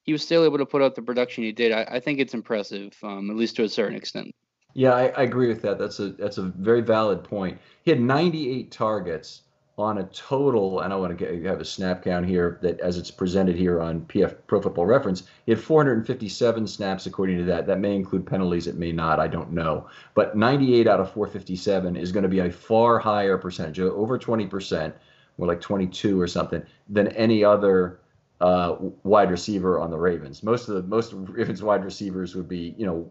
he 0.04 0.12
was 0.12 0.24
still 0.24 0.44
able 0.44 0.58
to 0.58 0.66
put 0.66 0.82
up 0.82 0.96
the 0.96 1.02
production 1.02 1.44
he 1.44 1.52
did, 1.52 1.72
I, 1.72 1.84
I 1.84 2.00
think 2.00 2.20
it's 2.20 2.34
impressive, 2.34 2.94
um, 3.04 3.30
at 3.30 3.36
least 3.36 3.56
to 3.58 3.64
a 3.64 3.70
certain 3.70 3.96
extent. 3.96 4.34
Yeah, 4.74 4.94
I, 4.94 5.08
I, 5.08 5.24
agree 5.24 5.48
with 5.48 5.62
that. 5.64 5.80
That's 5.80 6.00
a 6.00 6.10
that's 6.10 6.38
a 6.38 6.44
very 6.44 6.82
valid 6.82 7.24
point. 7.24 7.58
He 7.84 7.92
had 7.92 8.00
98 8.00 8.72
targets 8.72 9.42
on 9.80 10.00
a 10.00 10.04
total, 10.06 10.82
and 10.82 10.92
I 10.92 10.98
want 10.98 11.18
to 11.18 11.26
get, 11.26 11.46
have 11.46 11.62
a 11.62 11.66
snap 11.66 12.04
count 12.04 12.28
here 12.28 12.60
that 12.62 12.80
as 12.82 12.98
it's 12.98 13.10
presented 13.10 13.56
here 13.56 13.82
on 13.82 14.02
PF 14.02 14.36
Pro 14.46 14.62
Football 14.62 14.86
Reference, 14.86 15.24
he 15.46 15.54
had 15.54 15.62
457 15.62 16.68
snaps 16.68 17.06
according 17.06 17.38
to 17.38 17.46
that. 17.46 17.66
That 17.66 17.80
may 17.80 17.96
include 17.96 18.26
penalties, 18.26 18.68
it 18.68 18.76
may 18.76 18.92
not, 18.92 19.22
I 19.22 19.28
don't 19.28 19.54
know. 19.54 19.88
But 20.16 20.36
98 20.36 20.86
out 20.86 21.00
of 21.00 21.14
457 21.14 21.96
is 21.96 22.12
going 22.12 22.24
to 22.24 22.30
be 22.30 22.40
a 22.40 22.52
far 22.52 23.00
higher 23.00 23.38
percentage, 23.38 23.80
over 23.80 24.20
20%, 24.20 24.94
more 25.38 25.48
like 25.48 25.62
22 25.62 26.20
or 26.20 26.28
something, 26.28 26.62
than 26.90 27.08
any 27.10 27.46
other 27.46 28.02
uh, 28.42 28.76
wide 29.04 29.32
receiver 29.32 29.80
on 29.80 29.92
the 29.92 29.98
Ravens. 29.98 30.44
Most 30.44 30.68
of 30.68 30.76
the 30.76 30.84
most 30.84 31.14
Ravens 31.14 31.64
wide 31.64 31.86
receivers 31.86 32.36
would 32.36 32.50
be, 32.50 32.76
you 32.78 32.86
know, 32.86 33.10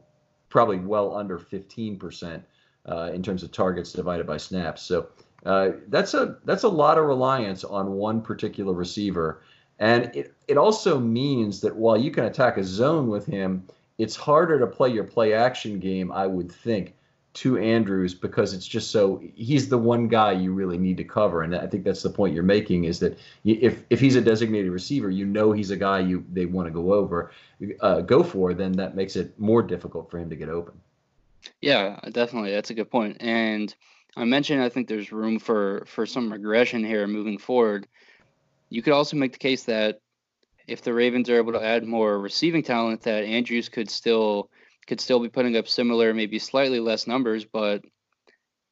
probably 0.50 0.78
well 0.78 1.16
under 1.16 1.38
15% 1.38 2.42
uh, 2.86 3.10
in 3.12 3.22
terms 3.22 3.42
of 3.42 3.52
targets 3.52 3.92
divided 3.92 4.26
by 4.26 4.36
snaps. 4.36 4.82
So 4.82 5.08
uh, 5.44 5.70
that's 5.88 6.14
a 6.14 6.38
that's 6.44 6.64
a 6.64 6.68
lot 6.68 6.98
of 6.98 7.04
reliance 7.04 7.64
on 7.64 7.92
one 7.92 8.20
particular 8.20 8.72
receiver, 8.72 9.42
and 9.78 10.14
it 10.14 10.34
it 10.48 10.56
also 10.56 10.98
means 10.98 11.60
that 11.60 11.76
while 11.76 11.96
you 11.96 12.10
can 12.10 12.24
attack 12.24 12.56
a 12.56 12.64
zone 12.64 13.08
with 13.08 13.26
him, 13.26 13.66
it's 13.98 14.16
harder 14.16 14.58
to 14.58 14.66
play 14.66 14.90
your 14.90 15.04
play 15.04 15.34
action 15.34 15.78
game. 15.78 16.10
I 16.10 16.26
would 16.26 16.50
think 16.50 16.94
to 17.34 17.56
Andrews 17.56 18.14
because 18.14 18.52
it's 18.52 18.66
just 18.66 18.90
so 18.90 19.22
he's 19.36 19.68
the 19.68 19.78
one 19.78 20.08
guy 20.08 20.32
you 20.32 20.52
really 20.52 20.76
need 20.76 20.96
to 20.96 21.04
cover, 21.04 21.42
and 21.42 21.54
I 21.54 21.68
think 21.68 21.84
that's 21.84 22.02
the 22.02 22.10
point 22.10 22.34
you're 22.34 22.42
making 22.42 22.84
is 22.84 22.98
that 22.98 23.16
if 23.44 23.84
if 23.90 24.00
he's 24.00 24.16
a 24.16 24.20
designated 24.20 24.72
receiver, 24.72 25.08
you 25.08 25.24
know 25.24 25.52
he's 25.52 25.70
a 25.70 25.76
guy 25.76 26.00
you 26.00 26.24
they 26.32 26.46
want 26.46 26.66
to 26.66 26.72
go 26.72 26.92
over, 26.94 27.30
uh, 27.80 28.00
go 28.00 28.24
for, 28.24 28.54
then 28.54 28.72
that 28.72 28.96
makes 28.96 29.14
it 29.14 29.38
more 29.38 29.62
difficult 29.62 30.10
for 30.10 30.18
him 30.18 30.30
to 30.30 30.36
get 30.36 30.48
open. 30.48 30.80
Yeah, 31.60 32.00
definitely, 32.10 32.50
that's 32.50 32.70
a 32.70 32.74
good 32.74 32.90
point. 32.90 33.18
And 33.20 33.72
I 34.18 34.24
mentioned 34.24 34.60
I 34.60 34.68
think 34.68 34.88
there's 34.88 35.12
room 35.12 35.38
for 35.38 35.84
for 35.86 36.04
some 36.04 36.32
regression 36.32 36.84
here 36.84 37.06
moving 37.06 37.38
forward. 37.38 37.86
You 38.68 38.82
could 38.82 38.92
also 38.92 39.16
make 39.16 39.32
the 39.32 39.38
case 39.38 39.62
that 39.64 40.00
if 40.66 40.82
the 40.82 40.92
Ravens 40.92 41.30
are 41.30 41.36
able 41.36 41.52
to 41.52 41.64
add 41.64 41.86
more 41.86 42.18
receiving 42.18 42.64
talent, 42.64 43.02
that 43.02 43.24
Andrews 43.24 43.68
could 43.68 43.88
still 43.88 44.50
could 44.88 45.00
still 45.00 45.20
be 45.20 45.28
putting 45.28 45.56
up 45.56 45.68
similar, 45.68 46.12
maybe 46.12 46.40
slightly 46.40 46.80
less 46.80 47.06
numbers. 47.06 47.44
But 47.44 47.82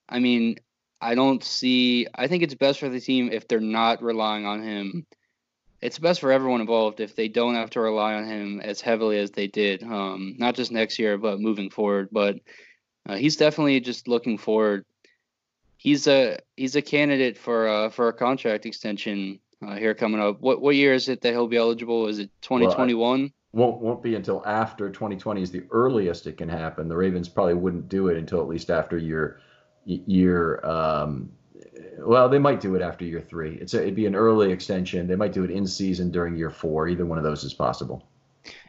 I 0.08 0.18
mean, 0.18 0.56
I 1.00 1.14
don't 1.14 1.44
see. 1.44 2.08
I 2.12 2.26
think 2.26 2.42
it's 2.42 2.54
best 2.54 2.80
for 2.80 2.88
the 2.88 3.00
team 3.00 3.30
if 3.30 3.46
they're 3.46 3.60
not 3.60 4.02
relying 4.02 4.46
on 4.46 4.64
him. 4.64 5.06
It's 5.80 6.00
best 6.00 6.20
for 6.20 6.32
everyone 6.32 6.60
involved 6.60 6.98
if 6.98 7.14
they 7.14 7.28
don't 7.28 7.54
have 7.54 7.70
to 7.70 7.80
rely 7.80 8.14
on 8.14 8.26
him 8.26 8.60
as 8.60 8.80
heavily 8.80 9.18
as 9.18 9.30
they 9.30 9.46
did, 9.46 9.84
um, 9.84 10.34
not 10.38 10.56
just 10.56 10.72
next 10.72 10.98
year, 10.98 11.18
but 11.18 11.38
moving 11.38 11.70
forward. 11.70 12.08
But 12.10 12.36
uh, 13.08 13.14
he's 13.14 13.36
definitely 13.36 13.78
just 13.78 14.08
looking 14.08 14.38
forward. 14.38 14.84
He's 15.86 16.08
a 16.08 16.40
he's 16.56 16.74
a 16.74 16.82
candidate 16.82 17.38
for 17.38 17.68
uh, 17.68 17.90
for 17.90 18.08
a 18.08 18.12
contract 18.12 18.66
extension 18.66 19.38
uh, 19.64 19.76
here 19.76 19.94
coming 19.94 20.20
up. 20.20 20.40
What 20.40 20.60
what 20.60 20.74
year 20.74 20.92
is 20.94 21.08
it 21.08 21.20
that 21.20 21.30
he'll 21.30 21.46
be 21.46 21.58
eligible? 21.58 22.08
Is 22.08 22.18
it 22.18 22.28
2021? 22.42 23.20
Well, 23.52 23.68
won't 23.68 23.80
won't 23.80 24.02
be 24.02 24.16
until 24.16 24.42
after 24.44 24.90
2020 24.90 25.42
is 25.42 25.52
the 25.52 25.62
earliest 25.70 26.26
it 26.26 26.38
can 26.38 26.48
happen. 26.48 26.88
The 26.88 26.96
Ravens 26.96 27.28
probably 27.28 27.54
wouldn't 27.54 27.88
do 27.88 28.08
it 28.08 28.16
until 28.16 28.40
at 28.40 28.48
least 28.48 28.68
after 28.68 28.98
year 28.98 29.40
year. 29.84 30.58
Um, 30.66 31.30
well, 31.98 32.28
they 32.28 32.40
might 32.40 32.58
do 32.60 32.74
it 32.74 32.82
after 32.82 33.04
year 33.04 33.20
three. 33.20 33.54
It's 33.54 33.74
a, 33.74 33.82
it'd 33.82 33.94
be 33.94 34.06
an 34.06 34.16
early 34.16 34.50
extension. 34.50 35.06
They 35.06 35.14
might 35.14 35.32
do 35.32 35.44
it 35.44 35.52
in 35.52 35.68
season 35.68 36.10
during 36.10 36.36
year 36.36 36.50
four. 36.50 36.88
Either 36.88 37.06
one 37.06 37.18
of 37.18 37.22
those 37.22 37.44
is 37.44 37.54
possible. 37.54 38.04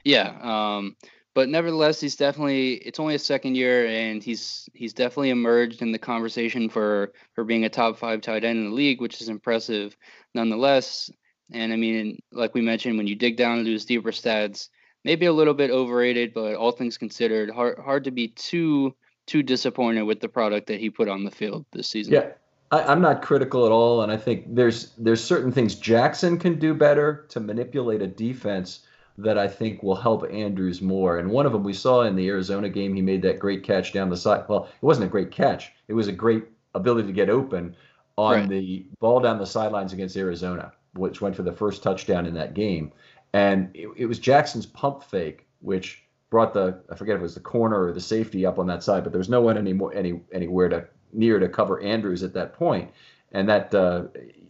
Yeah, 0.03 0.37
um, 0.43 0.95
but 1.37 1.49
nevertheless, 1.49 2.01
he's 2.01 2.15
definitely. 2.15 2.77
It's 2.77 2.99
only 2.99 3.13
a 3.13 3.19
second 3.19 3.53
year, 3.53 3.85
and 3.85 4.23
he's 4.23 4.67
he's 4.73 4.91
definitely 4.91 5.29
emerged 5.29 5.83
in 5.83 5.91
the 5.91 5.99
conversation 5.99 6.67
for 6.67 7.13
for 7.35 7.43
being 7.43 7.63
a 7.63 7.69
top 7.69 7.99
five 7.99 8.21
tight 8.21 8.43
end 8.43 8.57
in 8.57 8.71
the 8.71 8.75
league, 8.75 8.99
which 8.99 9.21
is 9.21 9.29
impressive, 9.29 9.95
nonetheless. 10.33 11.11
And 11.51 11.71
I 11.71 11.75
mean, 11.75 12.23
like 12.31 12.55
we 12.55 12.61
mentioned, 12.61 12.97
when 12.97 13.05
you 13.05 13.13
dig 13.13 13.37
down 13.37 13.59
into 13.59 13.71
his 13.71 13.85
deeper 13.85 14.09
stats, 14.09 14.69
maybe 15.05 15.27
a 15.27 15.31
little 15.31 15.53
bit 15.53 15.69
overrated, 15.69 16.33
but 16.33 16.55
all 16.55 16.71
things 16.71 16.97
considered, 16.97 17.51
hard 17.51 17.77
hard 17.77 18.05
to 18.05 18.11
be 18.11 18.29
too 18.29 18.95
too 19.27 19.43
disappointed 19.43 20.05
with 20.05 20.19
the 20.21 20.29
product 20.29 20.65
that 20.65 20.79
he 20.79 20.89
put 20.89 21.07
on 21.07 21.23
the 21.23 21.29
field 21.29 21.67
this 21.71 21.87
season. 21.87 22.13
Yeah. 22.13 22.29
I, 22.71 22.91
am 22.91 22.99
not 22.99 23.21
critical 23.21 23.67
at 23.67 23.71
all, 23.71 24.01
and 24.01 24.11
I 24.11 24.17
think 24.17 24.55
there's 24.55 24.89
there's 24.97 25.23
certain 25.23 25.51
things 25.51 25.75
Jackson 25.75 26.39
can 26.39 26.57
do 26.57 26.73
better 26.73 27.27
to 27.29 27.39
manipulate 27.39 28.01
a 28.01 28.07
defense 28.07 28.86
that 29.17 29.37
I 29.37 29.47
think 29.47 29.81
will 29.81 29.95
help 29.95 30.31
Andrews 30.31 30.81
more. 30.81 31.17
And 31.17 31.31
one 31.31 31.45
of 31.45 31.51
them 31.51 31.63
we 31.63 31.73
saw 31.73 32.01
in 32.01 32.15
the 32.15 32.27
Arizona 32.29 32.69
game, 32.69 32.93
he 32.93 33.01
made 33.01 33.21
that 33.23 33.39
great 33.39 33.63
catch 33.63 33.93
down 33.93 34.09
the 34.09 34.17
side. 34.17 34.45
Well, 34.47 34.65
it 34.65 34.85
wasn't 34.85 35.07
a 35.07 35.09
great 35.09 35.31
catch; 35.31 35.71
it 35.87 35.93
was 35.93 36.07
a 36.07 36.11
great 36.11 36.45
ability 36.75 37.07
to 37.07 37.13
get 37.13 37.29
open 37.29 37.75
on 38.17 38.33
right. 38.33 38.49
the 38.49 38.85
ball 38.99 39.19
down 39.19 39.37
the 39.37 39.45
sidelines 39.45 39.93
against 39.93 40.17
Arizona, 40.17 40.71
which 40.93 41.21
went 41.21 41.35
for 41.35 41.43
the 41.43 41.51
first 41.51 41.83
touchdown 41.83 42.25
in 42.25 42.33
that 42.35 42.53
game. 42.53 42.91
And 43.33 43.69
it, 43.73 43.89
it, 43.97 44.05
was 44.05 44.19
Jackson's 44.19 44.65
pump 44.65 45.03
fake, 45.03 45.45
which 45.61 46.03
brought 46.29 46.53
the 46.53 46.81
I 46.91 46.95
forget 46.95 47.15
if 47.15 47.19
it 47.19 47.23
was 47.23 47.35
the 47.35 47.39
corner 47.39 47.85
or 47.85 47.93
the 47.93 48.01
safety 48.01 48.45
up 48.45 48.59
on 48.59 48.67
that 48.67 48.83
side, 48.83 49.03
but 49.03 49.11
there 49.11 49.19
was 49.19 49.29
no 49.29 49.41
one 49.41 49.57
anymore 49.57 49.93
any 49.93 50.21
anywhere 50.31 50.69
to 50.69 50.87
near 51.13 51.39
to 51.39 51.49
cover 51.49 51.81
Andrews 51.81 52.23
at 52.23 52.33
that 52.33 52.53
point. 52.53 52.91
And 53.31 53.49
that 53.49 53.73
uh, 53.73 54.03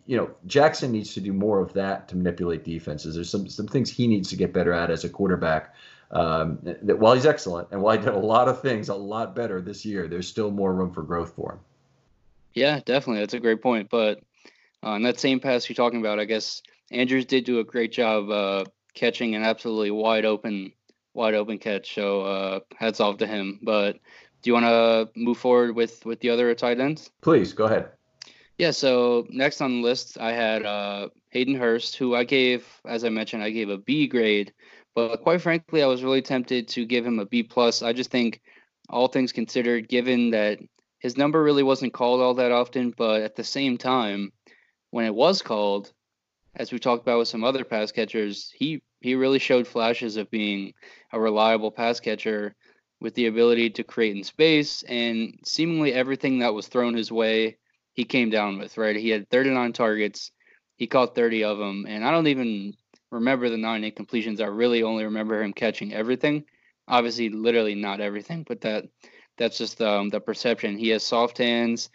you 0.05 0.17
know 0.17 0.31
Jackson 0.45 0.91
needs 0.91 1.13
to 1.13 1.21
do 1.21 1.33
more 1.33 1.59
of 1.59 1.73
that 1.73 2.07
to 2.09 2.15
manipulate 2.15 2.63
defenses. 2.63 3.15
There's 3.15 3.29
some 3.29 3.47
some 3.47 3.67
things 3.67 3.89
he 3.89 4.07
needs 4.07 4.29
to 4.29 4.35
get 4.35 4.53
better 4.53 4.73
at 4.73 4.89
as 4.89 5.03
a 5.03 5.09
quarterback. 5.09 5.75
Um, 6.09 6.59
that 6.63 6.99
while 6.99 7.13
he's 7.15 7.25
excellent 7.25 7.67
and 7.71 7.81
while 7.81 7.97
he 7.97 8.03
did 8.03 8.13
a 8.13 8.17
lot 8.17 8.47
of 8.47 8.61
things 8.61 8.87
a 8.87 8.95
lot 8.95 9.35
better 9.35 9.61
this 9.61 9.85
year, 9.85 10.07
there's 10.07 10.27
still 10.27 10.51
more 10.51 10.73
room 10.73 10.93
for 10.93 11.03
growth 11.03 11.33
for 11.35 11.53
him. 11.53 11.59
Yeah, 12.53 12.79
definitely. 12.85 13.21
That's 13.21 13.33
a 13.33 13.39
great 13.39 13.61
point. 13.61 13.89
But 13.89 14.21
on 14.83 15.05
uh, 15.05 15.09
that 15.09 15.19
same 15.19 15.39
pass 15.39 15.67
you're 15.67 15.75
talking 15.75 15.99
about, 15.99 16.19
I 16.19 16.25
guess 16.25 16.61
Andrews 16.91 17.25
did 17.25 17.43
do 17.43 17.59
a 17.59 17.63
great 17.63 17.91
job 17.91 18.29
uh, 18.29 18.63
catching 18.93 19.35
an 19.35 19.43
absolutely 19.43 19.91
wide 19.91 20.23
open, 20.23 20.71
wide 21.13 21.33
open 21.33 21.57
catch. 21.57 21.93
So 21.93 22.21
uh, 22.21 22.59
hats 22.77 23.01
off 23.01 23.17
to 23.17 23.27
him. 23.27 23.59
But 23.61 23.99
do 24.41 24.49
you 24.49 24.53
want 24.53 24.65
to 24.65 25.09
move 25.19 25.37
forward 25.37 25.75
with 25.75 26.05
with 26.05 26.21
the 26.21 26.29
other 26.29 26.53
tight 26.55 26.79
ends? 26.79 27.11
Please 27.21 27.51
go 27.51 27.65
ahead. 27.65 27.89
Yeah. 28.57 28.71
So 28.71 29.25
next 29.29 29.61
on 29.61 29.81
the 29.81 29.87
list, 29.87 30.17
I 30.19 30.31
had 30.31 30.65
uh, 30.65 31.09
Hayden 31.29 31.55
Hurst, 31.55 31.95
who 31.95 32.15
I 32.15 32.23
gave, 32.23 32.65
as 32.85 33.03
I 33.03 33.09
mentioned, 33.09 33.43
I 33.43 33.51
gave 33.51 33.69
a 33.69 33.77
B 33.77 34.07
grade. 34.07 34.53
But 34.95 35.21
quite 35.21 35.41
frankly, 35.41 35.83
I 35.83 35.87
was 35.87 36.03
really 36.03 36.23
tempted 36.23 36.67
to 36.69 36.85
give 36.85 37.05
him 37.05 37.19
a 37.19 37.25
B 37.25 37.43
plus. 37.43 37.83
I 37.83 37.93
just 37.93 38.09
think 38.09 38.41
all 38.89 39.07
things 39.07 39.31
considered, 39.31 39.89
given 39.89 40.31
that 40.31 40.59
his 40.99 41.17
number 41.17 41.43
really 41.43 41.61
wasn't 41.63 41.93
called 41.93 42.21
all 42.21 42.33
that 42.35 42.51
often, 42.51 42.93
but 42.97 43.21
at 43.21 43.35
the 43.35 43.43
same 43.43 43.77
time, 43.77 44.31
when 44.89 45.05
it 45.05 45.13
was 45.13 45.41
called, 45.43 45.91
as 46.55 46.71
we 46.71 46.79
talked 46.79 47.03
about 47.03 47.19
with 47.19 47.27
some 47.27 47.43
other 47.43 47.63
pass 47.63 47.91
catchers, 47.91 48.51
he 48.55 48.81
he 49.01 49.13
really 49.13 49.37
showed 49.37 49.67
flashes 49.67 50.17
of 50.17 50.31
being 50.31 50.73
a 51.13 51.19
reliable 51.19 51.69
pass 51.71 51.99
catcher 51.99 52.55
with 52.99 53.13
the 53.13 53.27
ability 53.27 53.69
to 53.69 53.83
create 53.83 54.15
in 54.17 54.23
space 54.23 54.81
and 54.83 55.37
seemingly 55.45 55.93
everything 55.93 56.39
that 56.39 56.55
was 56.55 56.67
thrown 56.67 56.95
his 56.95 57.11
way, 57.11 57.57
he 57.97 58.05
came 58.05 58.29
down 58.29 58.59
with, 58.59 58.77
right? 58.77 58.95
He 58.95 59.09
had 59.09 59.27
39 59.29 59.73
targets, 59.73 60.31
he 60.77 60.85
caught 60.85 61.15
30 61.15 61.43
of 61.43 61.57
them, 61.57 61.85
and 61.89 62.05
I 62.05 62.11
don't 62.11 62.27
even 62.27 62.75
remember 63.11 63.49
the 63.49 63.57
nine 63.57 63.81
incompletions. 63.81 64.39
I 64.39 64.45
really 64.45 64.83
only 64.83 65.03
remember 65.03 65.41
him 65.41 65.51
catching 65.51 65.93
everything. 65.93 66.45
Obviously, 66.87 67.29
literally 67.29 67.73
not 67.73 67.99
everything, 67.99 68.45
but 68.47 68.61
that 68.61 68.85
that's 69.37 69.57
just 69.57 69.81
um, 69.81 70.09
the 70.09 70.19
perception. 70.19 70.77
He 70.77 70.89
has 70.89 71.03
soft 71.03 71.39
hands, 71.39 71.89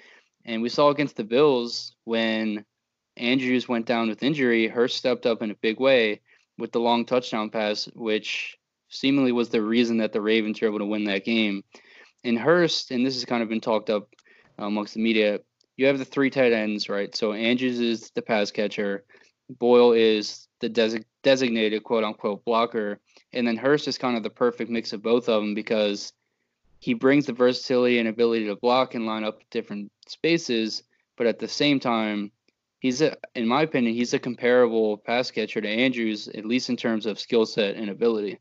and 0.45 0.61
we 0.61 0.69
saw 0.69 0.91
against 0.91 1.17
the 1.17 1.25
Bills 1.25 1.95
when 2.03 2.65
Andrews 3.17 3.69
went 3.69 3.87
down 3.87 4.09
with 4.09 4.25
injury. 4.25 4.67
Hurst 4.67 4.97
stepped 4.97 5.25
up 5.25 5.41
in 5.41 5.53
a 5.53 5.63
big 5.63 5.79
way 5.79 6.21
with 6.59 6.73
the 6.73 6.81
long 6.81 7.05
touchdown 7.05 7.49
pass, 7.49 7.85
which 7.95 8.59
seemingly 8.89 9.31
was 9.31 9.51
the 9.51 9.63
reason 9.63 9.99
that 9.99 10.13
the 10.13 10.21
Ravens 10.21 10.61
were 10.61 10.67
able 10.67 10.81
to 10.81 10.85
win 10.85 11.05
that 11.05 11.25
game. 11.25 11.63
And 12.25 12.37
Hurst, 12.37 12.91
and 12.91 13.07
this 13.07 13.15
has 13.15 13.25
kind 13.25 13.43
of 13.43 13.49
been 13.49 13.61
talked 13.61 13.89
up 13.89 14.09
amongst 14.59 14.95
the 14.95 15.01
media, 15.01 15.39
you 15.83 15.89
have 15.89 15.99
the 15.99 16.05
three 16.05 16.31
tight 16.31 16.53
ends, 16.53 16.89
right? 16.89 17.15
So 17.15 17.33
Andrews 17.33 17.81
is 17.81 18.11
the 18.15 18.23
pass 18.23 18.53
catcher, 18.53 19.05
Boyle 19.59 19.93
is 19.93 20.47
the 20.61 20.69
des- 20.69 21.05
designated 21.25 21.83
quote 21.83 22.05
unquote 22.05 22.45
blocker, 22.45 23.01
and 23.33 23.45
then 23.47 23.57
Hurst 23.57 23.89
is 23.89 23.99
kind 23.99 24.17
of 24.17 24.23
the 24.23 24.31
perfect 24.31 24.71
mix 24.71 24.93
of 24.93 25.03
both 25.03 25.29
of 25.29 25.43
them 25.43 25.55
because 25.55 26.13
he 26.79 26.95
brings 26.95 27.27
the 27.27 27.33
versatility 27.33 27.99
and 27.99 28.09
ability 28.09 28.47
to 28.47 28.55
block 28.55 28.95
and 28.95 29.07
line 29.07 29.25
up 29.25 29.41
different 29.51 29.91
spaces, 30.07 30.85
but 31.17 31.27
at 31.27 31.41
the 31.41 31.49
same 31.49 31.81
time, 31.81 32.31
he's 32.79 33.03
a, 33.03 33.17
in 33.35 33.49
my 33.49 33.63
opinion, 33.63 33.95
he's 33.95 34.15
a 34.15 34.21
comparable 34.21 34.99
pass 34.99 35.33
catcher 35.33 35.61
to 35.61 35.69
Andrews, 35.69 36.29
at 36.29 36.47
least 36.47 36.71
in 36.71 36.77
terms 36.77 37.07
of 37.07 37.19
skill 37.19 37.45
set 37.45 37.75
and 37.75 37.91
ability. 37.91 38.39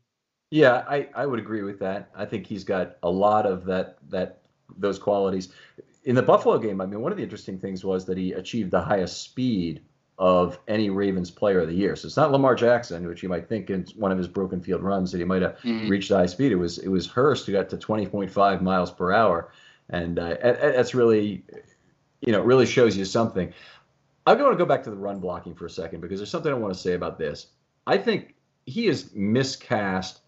Yeah, 0.50 0.84
I, 0.88 1.08
I 1.14 1.26
would 1.26 1.40
agree 1.40 1.62
with 1.62 1.80
that. 1.80 2.10
I 2.14 2.24
think 2.24 2.46
he's 2.46 2.62
got 2.62 2.98
a 3.02 3.10
lot 3.10 3.46
of 3.46 3.64
that 3.64 3.98
that 4.10 4.42
those 4.78 4.98
qualities. 4.98 5.48
In 6.04 6.14
the 6.14 6.22
Buffalo 6.22 6.58
game, 6.58 6.80
I 6.80 6.86
mean, 6.86 7.00
one 7.00 7.12
of 7.12 7.18
the 7.18 7.24
interesting 7.24 7.58
things 7.58 7.84
was 7.84 8.04
that 8.06 8.18
he 8.18 8.32
achieved 8.32 8.70
the 8.70 8.80
highest 8.80 9.22
speed 9.22 9.82
of 10.18 10.58
any 10.68 10.90
Ravens 10.90 11.30
player 11.30 11.60
of 11.60 11.68
the 11.68 11.74
year. 11.74 11.96
So 11.96 12.06
it's 12.06 12.16
not 12.16 12.30
Lamar 12.30 12.54
Jackson, 12.54 13.06
which 13.06 13.22
you 13.22 13.28
might 13.28 13.48
think 13.48 13.70
in 13.70 13.86
one 13.96 14.12
of 14.12 14.18
his 14.18 14.28
broken 14.28 14.60
field 14.60 14.82
runs 14.82 15.10
that 15.12 15.18
he 15.18 15.24
might 15.24 15.42
have 15.42 15.56
mm-hmm. 15.58 15.88
reached 15.88 16.10
high 16.10 16.26
speed. 16.26 16.52
It 16.52 16.56
was 16.56 16.78
it 16.78 16.88
was 16.88 17.06
Hurst 17.06 17.46
who 17.46 17.52
got 17.52 17.70
to 17.70 17.76
20.5 17.76 18.62
miles 18.62 18.90
per 18.90 19.12
hour, 19.12 19.50
and 19.90 20.18
uh, 20.18 20.36
that's 20.40 20.94
really, 20.94 21.44
you 22.20 22.32
know, 22.32 22.40
really 22.40 22.66
shows 22.66 22.96
you 22.96 23.04
something. 23.04 23.52
I 24.26 24.34
want 24.34 24.52
to 24.52 24.56
go 24.56 24.66
back 24.66 24.84
to 24.84 24.90
the 24.90 24.96
run 24.96 25.18
blocking 25.18 25.54
for 25.54 25.66
a 25.66 25.70
second 25.70 26.00
because 26.00 26.20
there's 26.20 26.30
something 26.30 26.52
I 26.52 26.56
want 26.56 26.72
to 26.72 26.78
say 26.78 26.92
about 26.92 27.18
this. 27.18 27.48
I 27.86 27.96
think 27.96 28.36
he 28.66 28.86
is 28.86 29.12
miscast 29.14 30.20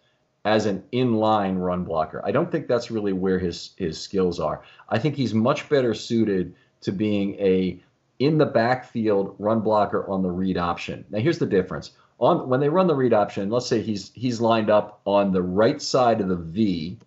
as 0.45 0.67
an 0.67 0.83
inline 0.93 1.57
run 1.59 1.83
blocker. 1.83 2.21
I 2.23 2.31
don't 2.31 2.51
think 2.51 2.67
that's 2.67 2.91
really 2.91 3.13
where 3.13 3.39
his 3.39 3.71
his 3.77 3.99
skills 3.99 4.39
are. 4.39 4.61
I 4.87 4.99
think 4.99 5.15
he's 5.15 5.33
much 5.33 5.67
better 5.67 5.93
suited 5.93 6.55
to 6.81 6.91
being 6.91 7.33
a 7.39 7.81
in 8.19 8.37
the 8.37 8.45
backfield 8.45 9.35
run 9.39 9.59
blocker 9.61 10.07
on 10.07 10.21
the 10.21 10.31
read 10.31 10.57
option. 10.57 11.03
Now 11.09 11.19
here's 11.19 11.39
the 11.39 11.47
difference. 11.47 11.91
On 12.19 12.47
when 12.47 12.59
they 12.59 12.69
run 12.69 12.87
the 12.87 12.95
read 12.95 13.11
option, 13.11 13.49
let's 13.49 13.65
say 13.65 13.81
he's 13.81 14.11
he's 14.13 14.39
lined 14.39 14.69
up 14.69 15.01
on 15.05 15.31
the 15.31 15.41
right 15.41 15.81
side 15.81 16.21
of 16.21 16.29
the 16.29 16.37
V 16.37 16.99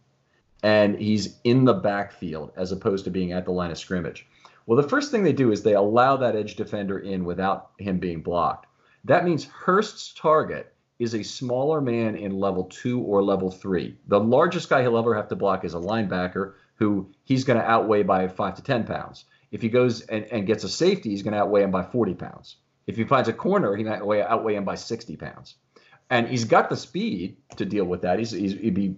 and 0.65 0.99
he's 0.99 1.39
in 1.45 1.65
the 1.65 1.75
backfield 1.75 2.51
as 2.57 2.73
opposed 2.73 3.05
to 3.05 3.11
being 3.11 3.33
at 3.33 3.45
the 3.45 3.53
line 3.53 3.71
of 3.71 3.79
scrimmage. 3.79 4.27
Well, 4.67 4.77
the 4.77 4.89
first 4.89 5.11
thing 5.11 5.23
they 5.23 5.33
do 5.33 5.53
is 5.53 5.63
they 5.63 5.75
allow 5.75 6.17
that 6.17 6.37
edge 6.37 6.57
defender 6.57 6.99
in 6.99 7.25
without 7.25 7.71
him 7.79 8.01
being 8.01 8.21
blocked. 8.21 8.67
That 9.05 9.25
means 9.25 9.45
Hurst's 9.45 10.13
target 10.13 10.75
is 10.99 11.15
a 11.15 11.23
smaller 11.23 11.81
man 11.81 12.17
in 12.17 12.39
level 12.39 12.65
two 12.65 13.01
or 13.01 13.23
level 13.23 13.51
three. 13.51 13.97
The 14.09 14.19
largest 14.19 14.69
guy 14.69 14.83
he'll 14.83 14.99
ever 14.99 15.15
have 15.15 15.29
to 15.29 15.37
block 15.37 15.65
is 15.65 15.75
a 15.75 15.79
linebacker 15.79 16.55
who 16.75 17.11
he's 17.25 17.45
going 17.45 17.59
to 17.59 17.65
outweigh 17.65 18.03
by 18.03 18.29
five 18.29 18.57
to 18.57 18.63
10 18.63 18.85
pounds. 18.85 19.25
If 19.51 19.63
he 19.63 19.69
goes 19.69 20.03
and, 20.03 20.25
and 20.25 20.47
gets 20.47 20.65
a 20.65 20.69
safety, 20.69 21.11
he's 21.11 21.23
going 21.23 21.35
to 21.35 21.41
outweigh 21.41 21.63
him 21.63 21.71
by 21.71 21.85
40 21.85 22.15
pounds. 22.15 22.57
If 22.87 22.97
he 22.97 23.05
finds 23.05 23.29
a 23.29 23.33
corner, 23.33 23.77
he 23.77 23.85
might 23.85 24.01
outweigh, 24.01 24.23
outweigh 24.23 24.55
him 24.55 24.65
by 24.65 24.75
60 24.75 25.17
pounds. 25.17 25.55
And 26.11 26.27
he's 26.27 26.45
got 26.45 26.71
the 26.71 26.77
speed 26.77 27.37
to 27.57 27.65
deal 27.65 27.85
with 27.85 28.03
that. 28.03 28.19
He's, 28.19 28.31
he's, 28.31 28.53
he'd 28.55 28.75
be 28.75 28.97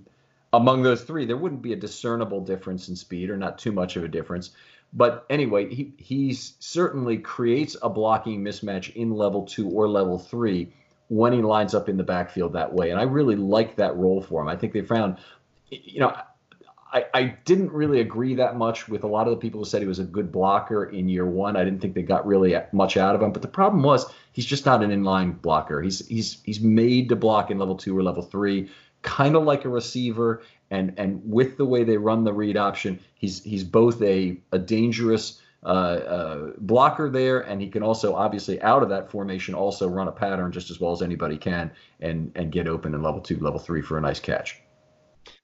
among 0.53 0.83
those 0.83 1.03
three, 1.03 1.27
there 1.27 1.37
wouldn't 1.37 1.63
be 1.63 1.73
a 1.73 1.77
discernible 1.77 2.41
difference 2.41 2.89
in 2.89 2.97
speed 2.97 3.31
or 3.31 3.37
not 3.37 3.59
too 3.59 3.73
much 3.73 3.97
of 3.97 4.05
a 4.05 4.09
difference. 4.09 4.51
But 4.93 5.25
anyway, 5.31 5.73
he 5.73 5.93
he 5.99 6.33
certainly 6.33 7.19
creates 7.19 7.77
a 7.81 7.89
blocking 7.89 8.43
mismatch 8.43 8.93
in 8.97 9.13
level 9.13 9.45
two 9.45 9.69
or 9.69 9.89
level 9.89 10.19
three 10.19 10.73
when 11.11 11.33
he 11.33 11.43
lines 11.43 11.75
up 11.75 11.89
in 11.89 11.97
the 11.97 12.05
backfield 12.05 12.53
that 12.53 12.73
way. 12.73 12.91
And 12.91 12.99
I 12.99 13.03
really 13.03 13.37
like 13.37 13.77
that 13.77 13.97
role 13.97 14.23
for 14.23 14.41
him. 14.41 14.49
I 14.49 14.57
think 14.57 14.73
they 14.73 14.83
found, 14.83 15.19
you 15.69 16.01
know, 16.01 16.17
I, 16.93 17.05
I 17.13 17.23
didn't 17.45 17.73
really 17.73 18.01
agree 18.01 18.37
that 18.37 18.57
much 18.57 18.89
with 18.89 19.03
a 19.05 19.09
lot 19.09 19.27
of 19.27 19.33
the 19.33 19.37
people 19.37 19.61
who 19.61 19.65
said 19.65 19.83
he 19.83 19.89
was 19.89 19.99
a 19.99 20.05
good 20.05 20.31
blocker 20.31 20.85
in 20.85 21.09
year 21.09 21.27
one. 21.27 21.57
I 21.57 21.65
didn't 21.65 21.81
think 21.81 21.95
they 21.95 22.03
got 22.03 22.27
really 22.27 22.57
much 22.73 22.97
out 22.97 23.15
of 23.15 23.23
him. 23.23 23.33
But 23.33 23.43
the 23.43 23.49
problem 23.49 23.83
was 23.83 24.07
he's 24.33 24.47
just 24.47 24.67
not 24.67 24.83
an 24.83 24.91
inline 24.91 25.43
blocker. 25.43 25.83
He's 25.83 26.07
he's 26.07 26.41
he's 26.45 26.61
made 26.61 27.09
to 27.11 27.17
block 27.17 27.51
in 27.51 27.59
level 27.59 27.77
two 27.77 27.97
or 27.97 28.03
level 28.03 28.23
three, 28.23 28.71
kind 29.03 29.37
of 29.37 29.45
like 29.45 29.65
a 29.65 29.69
receiver 29.69 30.43
and 30.71 30.95
and 30.97 31.21
with 31.25 31.57
the 31.57 31.65
way 31.65 31.85
they 31.85 31.97
run 31.97 32.25
the 32.25 32.33
read 32.33 32.57
option, 32.57 33.01
he's 33.15 33.43
he's 33.43 33.65
both 33.65 34.01
a 34.03 34.39
a 34.53 34.59
dangerous 34.59 35.41
uh, 35.63 35.67
uh, 35.67 36.53
blocker 36.59 37.11
there, 37.11 37.41
and 37.41 37.61
he 37.61 37.69
can 37.69 37.83
also 37.83 38.15
obviously 38.15 38.61
out 38.63 38.83
of 38.83 38.89
that 38.89 39.11
formation 39.11 39.55
also 39.55 39.89
run 39.89 40.09
a 40.09 40.13
pattern 40.13 40.53
just 40.53 40.71
as 40.71 40.81
well 40.81 40.93
as 40.93 41.03
anybody 41.03 41.37
can, 41.37 41.71
and 42.01 42.33
and 42.35 42.53
get 42.53 42.67
open 42.67 42.95
in 42.95 43.03
level 43.03 43.21
two, 43.21 43.39
level 43.39 43.59
three 43.59 43.83
for 43.83 43.99
a 43.99 44.01
nice 44.01 44.21
catch. 44.21 44.61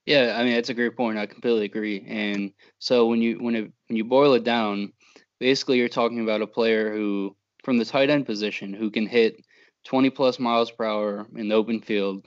Yeah, 0.07 0.37
I 0.39 0.45
mean 0.45 0.55
that's 0.55 0.71
a 0.71 0.75
great 0.75 0.97
point. 0.97 1.19
I 1.19 1.27
completely 1.27 1.65
agree. 1.65 2.05
And 2.09 2.53
so 2.79 3.07
when 3.07 3.21
you 3.21 3.39
when 3.43 3.55
it 3.55 3.73
when 3.89 3.97
you 3.97 4.05
boil 4.05 4.35
it 4.35 4.45
down, 4.45 4.93
basically 5.39 5.79
you're 5.79 5.89
talking 5.89 6.21
about 6.21 6.43
a 6.43 6.47
player 6.47 6.93
who 6.93 7.37
from 7.65 7.79
the 7.79 7.85
tight 7.85 8.11
end 8.11 8.25
position 8.25 8.73
who 8.73 8.91
can 8.91 9.07
hit 9.07 9.45
20 9.85 10.11
plus 10.11 10.39
miles 10.39 10.71
per 10.71 10.85
hour 10.85 11.27
in 11.37 11.49
the 11.49 11.55
open 11.55 11.81
field 11.81 12.27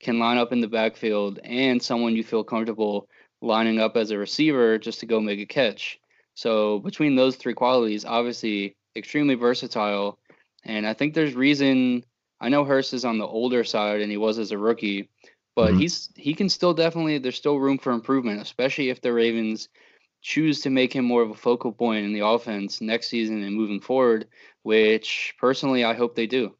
can 0.00 0.18
line 0.18 0.36
up 0.36 0.52
in 0.52 0.60
the 0.60 0.68
backfield 0.68 1.40
and 1.42 1.82
someone 1.82 2.14
you 2.14 2.22
feel 2.22 2.44
comfortable 2.44 3.08
lining 3.40 3.78
up 3.78 3.96
as 3.96 4.10
a 4.10 4.18
receiver 4.18 4.78
just 4.78 5.00
to 5.00 5.06
go 5.06 5.20
make 5.20 5.40
a 5.40 5.46
catch. 5.46 5.98
So 6.34 6.80
between 6.80 7.16
those 7.16 7.36
three 7.36 7.54
qualities, 7.54 8.04
obviously 8.04 8.76
extremely 8.96 9.34
versatile. 9.34 10.18
And 10.64 10.86
I 10.86 10.94
think 10.94 11.14
there's 11.14 11.34
reason 11.34 12.04
I 12.40 12.48
know 12.48 12.64
Hurst 12.64 12.94
is 12.94 13.04
on 13.04 13.18
the 13.18 13.26
older 13.26 13.64
side 13.64 14.00
and 14.00 14.10
he 14.10 14.16
was 14.16 14.38
as 14.38 14.50
a 14.50 14.58
rookie, 14.58 15.08
but 15.54 15.70
mm-hmm. 15.70 15.78
he's 15.78 16.10
he 16.16 16.34
can 16.34 16.48
still 16.48 16.74
definitely 16.74 17.18
there's 17.18 17.36
still 17.36 17.58
room 17.58 17.78
for 17.78 17.92
improvement, 17.92 18.42
especially 18.42 18.90
if 18.90 19.00
the 19.00 19.12
Ravens 19.12 19.68
choose 20.20 20.60
to 20.62 20.70
make 20.70 20.92
him 20.92 21.04
more 21.04 21.22
of 21.22 21.30
a 21.30 21.34
focal 21.34 21.70
point 21.70 22.04
in 22.04 22.12
the 22.12 22.26
offense 22.26 22.80
next 22.80 23.08
season 23.08 23.42
and 23.42 23.54
moving 23.54 23.80
forward, 23.80 24.26
which 24.62 25.34
personally 25.38 25.84
I 25.84 25.94
hope 25.94 26.16
they 26.16 26.26
do. 26.26 26.54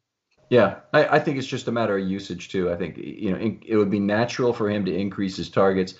Yeah, 0.49 0.81
I, 0.93 1.15
I, 1.15 1.19
think 1.19 1.39
it's 1.39 1.47
just 1.47 1.67
a 1.67 1.71
matter 1.71 1.97
of 1.97 2.07
usage 2.07 2.49
too. 2.49 2.71
I 2.71 2.75
think 2.75 2.97
you 2.97 3.31
know 3.31 3.57
it 3.65 3.75
would 3.75 3.89
be 3.89 3.99
natural 3.99 4.53
for 4.53 4.69
him 4.69 4.85
to 4.85 4.95
increase 4.95 5.35
his 5.35 5.49
targets. 5.49 5.95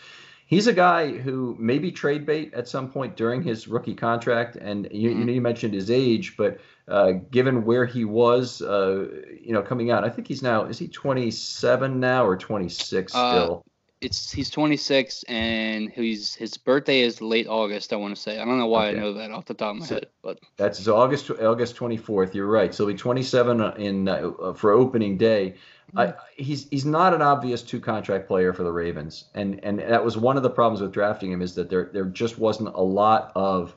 He's 0.47 0.67
a 0.67 0.73
guy 0.73 1.11
who 1.11 1.55
maybe 1.59 1.91
trade 1.91 2.25
bait 2.25 2.53
at 2.53 2.67
some 2.67 2.91
point 2.91 3.15
during 3.15 3.41
his 3.41 3.67
rookie 3.67 3.95
contract, 3.95 4.55
and 4.55 4.87
you, 4.91 5.09
mm-hmm. 5.09 5.29
you 5.29 5.41
mentioned 5.41 5.73
his 5.73 5.89
age, 5.89 6.37
but 6.37 6.59
uh, 6.87 7.13
given 7.31 7.65
where 7.65 7.85
he 7.85 8.05
was, 8.05 8.61
uh, 8.61 9.07
you 9.41 9.53
know, 9.53 9.63
coming 9.63 9.89
out, 9.89 10.03
I 10.03 10.09
think 10.09 10.27
he's 10.27 10.43
now 10.43 10.65
is 10.65 10.77
he 10.77 10.87
27 10.87 11.99
now 11.99 12.25
or 12.25 12.37
26 12.37 13.15
uh, 13.15 13.17
still? 13.17 13.63
Uh, 13.65 13.69
it's 14.01 14.31
he's 14.31 14.49
26 14.49 15.23
and 15.23 15.89
he's 15.89 16.35
his 16.35 16.57
birthday 16.57 17.01
is 17.01 17.21
late 17.21 17.47
August. 17.47 17.91
I 17.91 17.95
want 17.95 18.15
to 18.15 18.21
say 18.21 18.39
I 18.39 18.45
don't 18.45 18.59
know 18.59 18.67
why 18.67 18.89
okay. 18.89 18.97
I 18.97 19.01
know 19.01 19.13
that 19.13 19.31
off 19.31 19.45
the 19.45 19.53
top 19.53 19.71
of 19.71 19.79
my 19.81 19.85
so 19.85 19.95
head, 19.95 20.07
but 20.21 20.39
that's 20.57 20.87
August 20.87 21.31
August 21.31 21.75
24th. 21.75 22.33
You're 22.33 22.45
right. 22.45 22.73
So 22.73 22.85
he'll 22.85 22.93
be 22.93 22.99
27 22.99 23.61
in 23.77 24.07
uh, 24.07 24.53
for 24.53 24.73
opening 24.73 25.17
day. 25.17 25.55
I, 25.97 26.13
he's 26.35 26.67
he's 26.69 26.85
not 26.85 27.13
an 27.13 27.21
obvious 27.21 27.61
two 27.61 27.79
contract 27.79 28.27
player 28.27 28.53
for 28.53 28.63
the 28.63 28.71
Ravens, 28.71 29.25
and 29.33 29.63
and 29.63 29.79
that 29.79 30.03
was 30.03 30.17
one 30.17 30.37
of 30.37 30.43
the 30.43 30.49
problems 30.49 30.81
with 30.81 30.91
drafting 30.91 31.31
him 31.31 31.41
is 31.41 31.55
that 31.55 31.69
there 31.69 31.89
there 31.93 32.05
just 32.05 32.37
wasn't 32.37 32.75
a 32.75 32.81
lot 32.81 33.31
of 33.35 33.75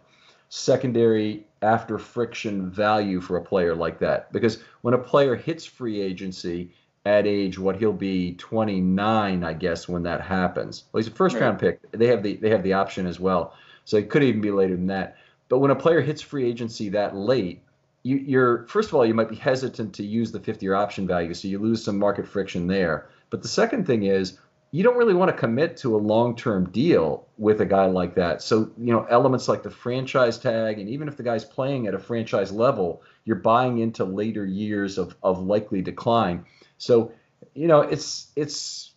secondary 0.48 1.46
after 1.62 1.98
friction 1.98 2.70
value 2.70 3.20
for 3.20 3.36
a 3.36 3.42
player 3.42 3.74
like 3.74 3.98
that 3.98 4.32
because 4.32 4.62
when 4.80 4.94
a 4.94 4.98
player 4.98 5.34
hits 5.34 5.66
free 5.66 6.00
agency 6.00 6.72
at 7.04 7.26
age 7.26 7.58
what 7.58 7.76
he'll 7.76 7.92
be 7.92 8.34
29, 8.34 9.44
I 9.44 9.52
guess, 9.54 9.88
when 9.88 10.02
that 10.02 10.20
happens. 10.20 10.84
Well, 10.92 11.02
he's 11.02 11.08
a 11.08 11.14
first 11.14 11.34
right. 11.34 11.42
round 11.42 11.58
pick. 11.58 11.80
They 11.92 12.06
have 12.06 12.22
the 12.22 12.36
they 12.36 12.50
have 12.50 12.62
the 12.62 12.74
option 12.74 13.06
as 13.06 13.18
well, 13.18 13.54
so 13.84 13.96
it 13.96 14.10
could 14.10 14.22
even 14.22 14.40
be 14.40 14.50
later 14.50 14.76
than 14.76 14.86
that. 14.88 15.16
But 15.48 15.60
when 15.60 15.70
a 15.70 15.76
player 15.76 16.00
hits 16.00 16.20
free 16.20 16.46
agency 16.46 16.90
that 16.90 17.16
late, 17.16 17.62
you, 18.02 18.16
you're 18.16 18.66
first 18.66 18.88
of 18.88 18.94
all 18.94 19.04
you 19.04 19.14
might 19.14 19.28
be 19.28 19.36
hesitant 19.36 19.94
to 19.94 20.04
use 20.04 20.32
the 20.32 20.40
50 20.40 20.64
year 20.64 20.74
option 20.74 21.06
value, 21.06 21.34
so 21.34 21.48
you 21.48 21.58
lose 21.58 21.82
some 21.84 21.98
market 21.98 22.26
friction 22.26 22.66
there. 22.66 23.10
But 23.30 23.42
the 23.42 23.48
second 23.48 23.86
thing 23.86 24.04
is 24.04 24.38
you 24.70 24.82
don't 24.82 24.96
really 24.96 25.14
want 25.14 25.30
to 25.30 25.36
commit 25.36 25.78
to 25.78 25.96
a 25.96 25.98
long-term 25.98 26.70
deal 26.70 27.26
with 27.38 27.60
a 27.60 27.64
guy 27.64 27.86
like 27.86 28.14
that. 28.16 28.42
So, 28.42 28.70
you 28.76 28.92
know, 28.92 29.06
elements 29.08 29.48
like 29.48 29.62
the 29.62 29.70
franchise 29.70 30.38
tag, 30.38 30.78
and 30.78 30.90
even 30.90 31.08
if 31.08 31.16
the 31.16 31.22
guy's 31.22 31.44
playing 31.44 31.86
at 31.86 31.94
a 31.94 31.98
franchise 31.98 32.52
level, 32.52 33.02
you're 33.24 33.36
buying 33.36 33.78
into 33.78 34.04
later 34.04 34.44
years 34.44 34.98
of, 34.98 35.16
of 35.22 35.40
likely 35.40 35.80
decline. 35.80 36.44
So, 36.76 37.12
you 37.54 37.66
know, 37.66 37.80
it's 37.80 38.28
it's 38.36 38.92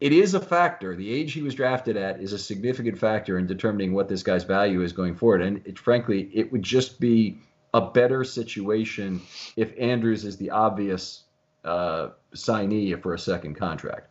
it 0.00 0.12
is 0.12 0.34
a 0.34 0.40
factor. 0.40 0.94
The 0.94 1.10
age 1.12 1.32
he 1.32 1.42
was 1.42 1.54
drafted 1.54 1.96
at 1.96 2.20
is 2.20 2.32
a 2.32 2.38
significant 2.38 2.98
factor 2.98 3.38
in 3.38 3.46
determining 3.46 3.92
what 3.92 4.08
this 4.08 4.22
guy's 4.22 4.44
value 4.44 4.82
is 4.82 4.92
going 4.92 5.14
forward. 5.14 5.42
And 5.42 5.66
it, 5.66 5.78
frankly, 5.78 6.30
it 6.32 6.52
would 6.52 6.62
just 6.62 7.00
be 7.00 7.38
a 7.74 7.80
better 7.80 8.24
situation 8.24 9.20
if 9.56 9.72
Andrews 9.78 10.24
is 10.24 10.36
the 10.36 10.50
obvious 10.50 11.24
uh, 11.64 12.08
signee 12.34 13.00
for 13.00 13.14
a 13.14 13.18
second 13.18 13.54
contract. 13.54 14.08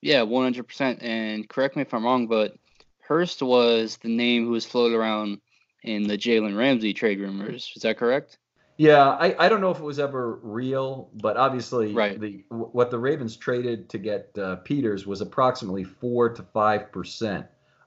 Yeah, 0.00 0.20
100%. 0.20 1.02
And 1.02 1.48
correct 1.48 1.76
me 1.76 1.82
if 1.82 1.92
I'm 1.92 2.04
wrong, 2.04 2.26
but 2.26 2.56
Hurst 3.00 3.42
was 3.42 3.96
the 3.98 4.08
name 4.08 4.44
who 4.44 4.50
was 4.50 4.66
floated 4.66 4.96
around 4.96 5.40
in 5.82 6.06
the 6.06 6.18
Jalen 6.18 6.56
Ramsey 6.56 6.92
trade 6.92 7.20
rumors. 7.20 7.72
Is 7.74 7.82
that 7.82 7.98
correct? 7.98 8.38
Yeah, 8.76 9.08
I, 9.08 9.34
I 9.38 9.48
don't 9.48 9.60
know 9.60 9.72
if 9.72 9.78
it 9.78 9.84
was 9.84 9.98
ever 9.98 10.38
real, 10.42 11.10
but 11.14 11.36
obviously 11.36 11.92
right. 11.92 12.20
the 12.20 12.44
what 12.48 12.92
the 12.92 12.98
Ravens 12.98 13.36
traded 13.36 13.88
to 13.88 13.98
get 13.98 14.30
uh, 14.38 14.56
Peters 14.56 15.04
was 15.04 15.20
approximately 15.20 15.82
four 15.82 16.28
to 16.28 16.42
five 16.42 16.92
percent 16.92 17.46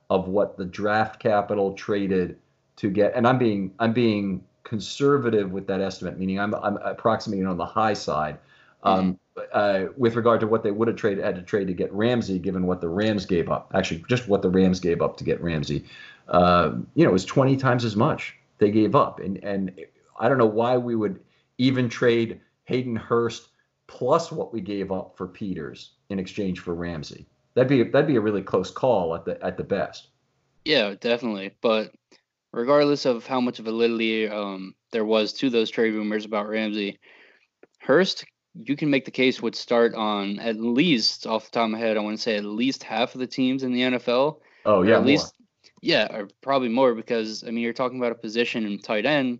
of 0.10 0.28
what 0.28 0.58
the 0.58 0.66
draft 0.66 1.22
capital 1.22 1.74
traded 1.74 2.40
to 2.76 2.90
get. 2.90 3.14
And 3.16 3.26
I'm 3.26 3.38
being 3.38 3.74
I'm 3.80 3.94
being 3.94 4.44
conservative 4.64 5.52
with 5.52 5.68
that 5.68 5.82
estimate, 5.82 6.18
meaning 6.18 6.40
I'm 6.40 6.54
I'm 6.56 6.78
approximating 6.78 7.48
on 7.48 7.58
the 7.58 7.66
high 7.66 7.94
side. 7.94 8.38
Um, 8.84 9.20
uh, 9.54 9.86
with 9.96 10.16
regard 10.16 10.40
to 10.40 10.48
what 10.48 10.64
they 10.64 10.72
would 10.72 10.88
have 10.88 10.98
traded 10.98 11.24
had 11.24 11.36
to 11.36 11.42
trade 11.42 11.68
to 11.68 11.74
get 11.74 11.92
Ramsey, 11.94 12.40
given 12.40 12.66
what 12.66 12.82
the 12.82 12.90
Rams 12.90 13.26
gave 13.26 13.50
up. 13.50 13.72
Actually, 13.76 14.04
just 14.10 14.28
what 14.28 14.42
the 14.42 14.50
Rams 14.50 14.80
gave 14.80 15.02
up 15.02 15.18
to 15.18 15.24
get 15.24 15.42
Ramsey. 15.42 15.86
Uh, 16.28 16.74
you 16.96 17.04
know, 17.04 17.12
it 17.12 17.14
was 17.14 17.26
20 17.26 17.58
times 17.58 17.86
as 17.86 17.96
much 17.96 18.36
they 18.58 18.72
gave 18.72 18.96
up, 18.96 19.20
and 19.20 19.38
and 19.44 19.74
I 20.20 20.30
don't 20.30 20.38
know 20.38 20.46
why 20.46 20.78
we 20.78 20.96
would 20.96 21.20
even 21.58 21.90
trade 21.90 22.42
Hayden 22.66 22.96
Hurst 22.96 23.50
plus 23.88 24.32
what 24.32 24.54
we 24.54 24.62
gave 24.62 24.92
up 24.92 25.18
for 25.18 25.28
Peters 25.28 25.92
in 26.10 26.18
exchange 26.18 26.60
for 26.60 26.74
Ramsey. 26.74 27.26
That'd 27.54 27.70
be 27.70 27.84
that'd 27.84 28.08
be 28.08 28.16
a 28.16 28.22
really 28.22 28.42
close 28.42 28.72
call 28.72 29.16
at 29.16 29.26
the 29.26 29.44
at 29.44 29.58
the 29.58 29.64
best. 29.64 30.08
Yeah, 30.66 30.96
definitely. 31.00 31.56
But 31.62 31.94
regardless 32.54 33.06
of 33.06 33.26
how 33.26 33.42
much 33.42 33.60
validity 33.60 34.28
um, 34.28 34.76
there 34.92 35.06
was 35.06 35.34
to 35.34 35.50
those 35.50 35.70
trade 35.70 35.94
rumors 35.94 36.26
about 36.26 36.50
Ramsey, 36.50 37.00
Hurst 37.80 38.26
you 38.54 38.76
can 38.76 38.90
make 38.90 39.06
the 39.06 39.12
case 39.12 39.42
would 39.42 39.56
start 39.56 39.94
on 39.96 40.40
at 40.40 40.60
least 40.60 41.26
off 41.26 41.46
the 41.46 41.52
top 41.52 41.66
of 41.66 41.72
my 41.72 41.80
head, 41.80 41.98
I 41.98 42.02
want 42.02 42.18
to 42.18 42.22
say 42.22 42.38
at 42.38 42.46
least 42.46 42.84
half 42.84 43.16
of 43.16 43.20
the 43.20 43.28
teams 43.28 43.64
in 43.64 43.74
the 43.74 43.82
NFL. 43.82 44.40
Oh 44.66 44.82
yeah, 44.84 44.96
at 44.96 45.00
more. 45.00 45.08
least 45.08 45.34
yeah, 45.82 46.14
or 46.14 46.28
probably 46.42 46.70
more 46.70 46.94
because 46.94 47.44
I 47.44 47.48
mean 47.48 47.64
you're 47.64 47.74
talking 47.74 47.98
about 47.98 48.12
a 48.12 48.16
position 48.16 48.66
in 48.66 48.80
tight 48.80 49.06
end, 49.06 49.40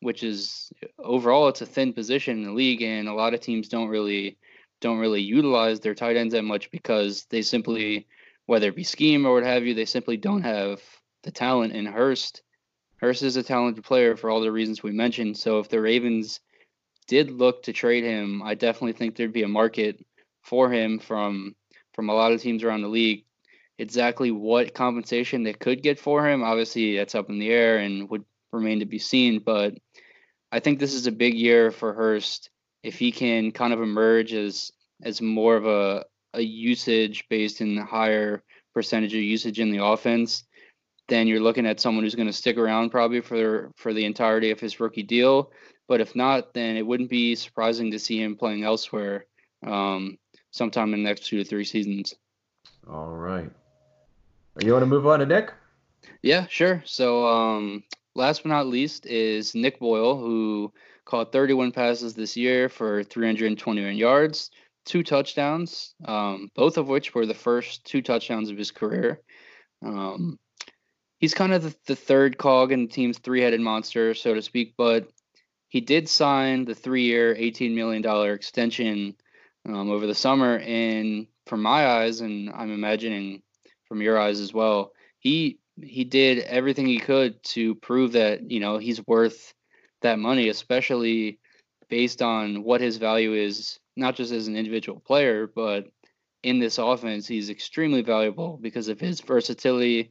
which 0.00 0.22
is 0.22 0.72
overall 0.98 1.48
it's 1.48 1.62
a 1.62 1.66
thin 1.66 1.92
position 1.92 2.38
in 2.38 2.44
the 2.44 2.52
league, 2.52 2.82
and 2.82 3.08
a 3.08 3.14
lot 3.14 3.34
of 3.34 3.40
teams 3.40 3.68
don't 3.68 3.88
really 3.88 4.38
don't 4.80 4.98
really 4.98 5.20
utilize 5.20 5.80
their 5.80 5.94
tight 5.94 6.16
ends 6.16 6.32
that 6.32 6.42
much 6.42 6.70
because 6.70 7.26
they 7.26 7.42
simply, 7.42 8.06
whether 8.46 8.68
it 8.68 8.76
be 8.76 8.84
scheme 8.84 9.26
or 9.26 9.34
what 9.34 9.44
have 9.44 9.64
you, 9.64 9.74
they 9.74 9.84
simply 9.84 10.16
don't 10.16 10.42
have 10.42 10.80
the 11.22 11.30
talent. 11.30 11.74
And 11.74 11.86
Hurst, 11.86 12.42
Hurst 12.96 13.22
is 13.22 13.36
a 13.36 13.42
talented 13.42 13.84
player 13.84 14.16
for 14.16 14.30
all 14.30 14.40
the 14.40 14.52
reasons 14.52 14.82
we 14.82 14.92
mentioned. 14.92 15.36
So 15.36 15.58
if 15.58 15.68
the 15.68 15.80
Ravens 15.80 16.40
did 17.06 17.30
look 17.30 17.64
to 17.64 17.72
trade 17.72 18.04
him, 18.04 18.42
I 18.42 18.54
definitely 18.54 18.92
think 18.92 19.16
there'd 19.16 19.32
be 19.32 19.42
a 19.42 19.48
market 19.48 20.04
for 20.42 20.70
him 20.70 20.98
from 20.98 21.54
from 21.92 22.08
a 22.08 22.14
lot 22.14 22.32
of 22.32 22.40
teams 22.40 22.62
around 22.62 22.82
the 22.82 22.88
league. 22.88 23.24
Exactly 23.78 24.30
what 24.30 24.74
compensation 24.74 25.42
they 25.42 25.54
could 25.54 25.82
get 25.82 25.98
for 25.98 26.26
him, 26.26 26.42
obviously 26.42 26.96
that's 26.96 27.14
up 27.14 27.30
in 27.30 27.38
the 27.38 27.50
air 27.50 27.78
and 27.78 28.08
would 28.10 28.24
remain 28.52 28.80
to 28.80 28.86
be 28.86 28.98
seen. 28.98 29.40
But 29.40 29.74
I 30.52 30.60
think 30.60 30.78
this 30.78 30.94
is 30.94 31.06
a 31.06 31.12
big 31.12 31.34
year 31.34 31.70
for 31.70 31.94
Hurst 31.94 32.50
if 32.82 32.98
he 32.98 33.12
can 33.12 33.52
kind 33.52 33.72
of 33.72 33.80
emerge 33.80 34.32
as 34.32 34.70
as 35.02 35.20
more 35.20 35.56
of 35.56 35.66
a 35.66 36.04
a 36.34 36.40
usage 36.40 37.24
based 37.28 37.60
in 37.60 37.76
higher 37.76 38.42
percentage 38.72 39.14
of 39.14 39.20
usage 39.20 39.58
in 39.58 39.72
the 39.72 39.84
offense, 39.84 40.44
then 41.10 41.26
you're 41.26 41.40
looking 41.40 41.66
at 41.66 41.80
someone 41.80 42.04
who's 42.04 42.14
going 42.14 42.28
to 42.28 42.32
stick 42.32 42.56
around 42.56 42.90
probably 42.90 43.20
for 43.20 43.70
for 43.76 43.92
the 43.92 44.04
entirety 44.06 44.50
of 44.50 44.60
his 44.60 44.80
rookie 44.80 45.02
deal. 45.02 45.52
But 45.88 46.00
if 46.00 46.14
not, 46.14 46.54
then 46.54 46.76
it 46.76 46.86
wouldn't 46.86 47.10
be 47.10 47.34
surprising 47.34 47.90
to 47.90 47.98
see 47.98 48.22
him 48.22 48.36
playing 48.36 48.62
elsewhere 48.62 49.26
um, 49.66 50.16
sometime 50.52 50.94
in 50.94 51.02
the 51.02 51.08
next 51.08 51.26
two 51.26 51.38
to 51.38 51.44
three 51.44 51.64
seasons. 51.64 52.14
All 52.88 53.10
right. 53.10 53.50
You 54.62 54.72
want 54.72 54.82
to 54.82 54.86
move 54.86 55.06
on 55.06 55.18
to 55.18 55.26
Nick? 55.26 55.52
Yeah, 56.22 56.46
sure. 56.48 56.82
So 56.86 57.26
um, 57.26 57.82
last 58.14 58.44
but 58.44 58.50
not 58.50 58.68
least 58.68 59.06
is 59.06 59.54
Nick 59.54 59.80
Boyle, 59.80 60.16
who 60.16 60.72
caught 61.04 61.32
31 61.32 61.72
passes 61.72 62.14
this 62.14 62.36
year 62.36 62.68
for 62.68 63.02
321 63.02 63.96
yards, 63.96 64.50
two 64.84 65.02
touchdowns, 65.02 65.94
um, 66.04 66.50
both 66.54 66.78
of 66.78 66.88
which 66.88 67.14
were 67.14 67.26
the 67.26 67.34
first 67.34 67.84
two 67.84 68.00
touchdowns 68.00 68.50
of 68.50 68.56
his 68.56 68.70
career. 68.70 69.20
Um, 69.84 70.38
he's 71.20 71.34
kind 71.34 71.52
of 71.52 71.62
the, 71.62 71.74
the, 71.86 71.96
third 71.96 72.38
cog 72.38 72.72
in 72.72 72.86
the 72.86 72.92
team's 72.92 73.18
three-headed 73.18 73.60
monster, 73.60 74.14
so 74.14 74.34
to 74.34 74.42
speak, 74.42 74.74
but 74.76 75.08
he 75.68 75.80
did 75.80 76.08
sign 76.08 76.64
the 76.64 76.74
three-year, 76.74 77.36
eighteen 77.38 77.74
million 77.76 78.02
dollar 78.02 78.34
extension 78.34 79.14
um, 79.66 79.90
over 79.90 80.06
the 80.06 80.14
summer, 80.14 80.58
and 80.58 81.28
from 81.46 81.62
my 81.62 81.86
eyes, 81.86 82.20
and 82.20 82.50
I'm 82.50 82.72
imagining 82.72 83.42
from 83.84 84.02
your 84.02 84.18
eyes 84.18 84.40
as 84.40 84.52
well, 84.52 84.92
he 85.20 85.58
he 85.82 86.04
did 86.04 86.40
everything 86.40 86.86
he 86.86 86.98
could 86.98 87.42
to 87.42 87.74
prove 87.76 88.12
that 88.12 88.50
you 88.50 88.60
know 88.60 88.78
he's 88.78 89.06
worth 89.06 89.54
that 90.02 90.18
money, 90.18 90.48
especially 90.48 91.38
based 91.88 92.22
on 92.22 92.62
what 92.62 92.80
his 92.80 92.96
value 92.96 93.34
is, 93.34 93.78
not 93.96 94.16
just 94.16 94.32
as 94.32 94.48
an 94.48 94.56
individual 94.56 95.00
player, 95.00 95.46
but 95.46 95.86
in 96.42 96.58
this 96.58 96.78
offense, 96.78 97.26
he's 97.26 97.50
extremely 97.50 98.00
valuable 98.00 98.58
because 98.62 98.88
of 98.88 98.98
his 98.98 99.20
versatility 99.20 100.10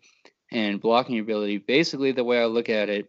and 0.51 0.81
blocking 0.81 1.19
ability. 1.19 1.57
Basically, 1.57 2.11
the 2.11 2.23
way 2.23 2.39
I 2.41 2.45
look 2.45 2.69
at 2.69 2.89
it 2.89 3.07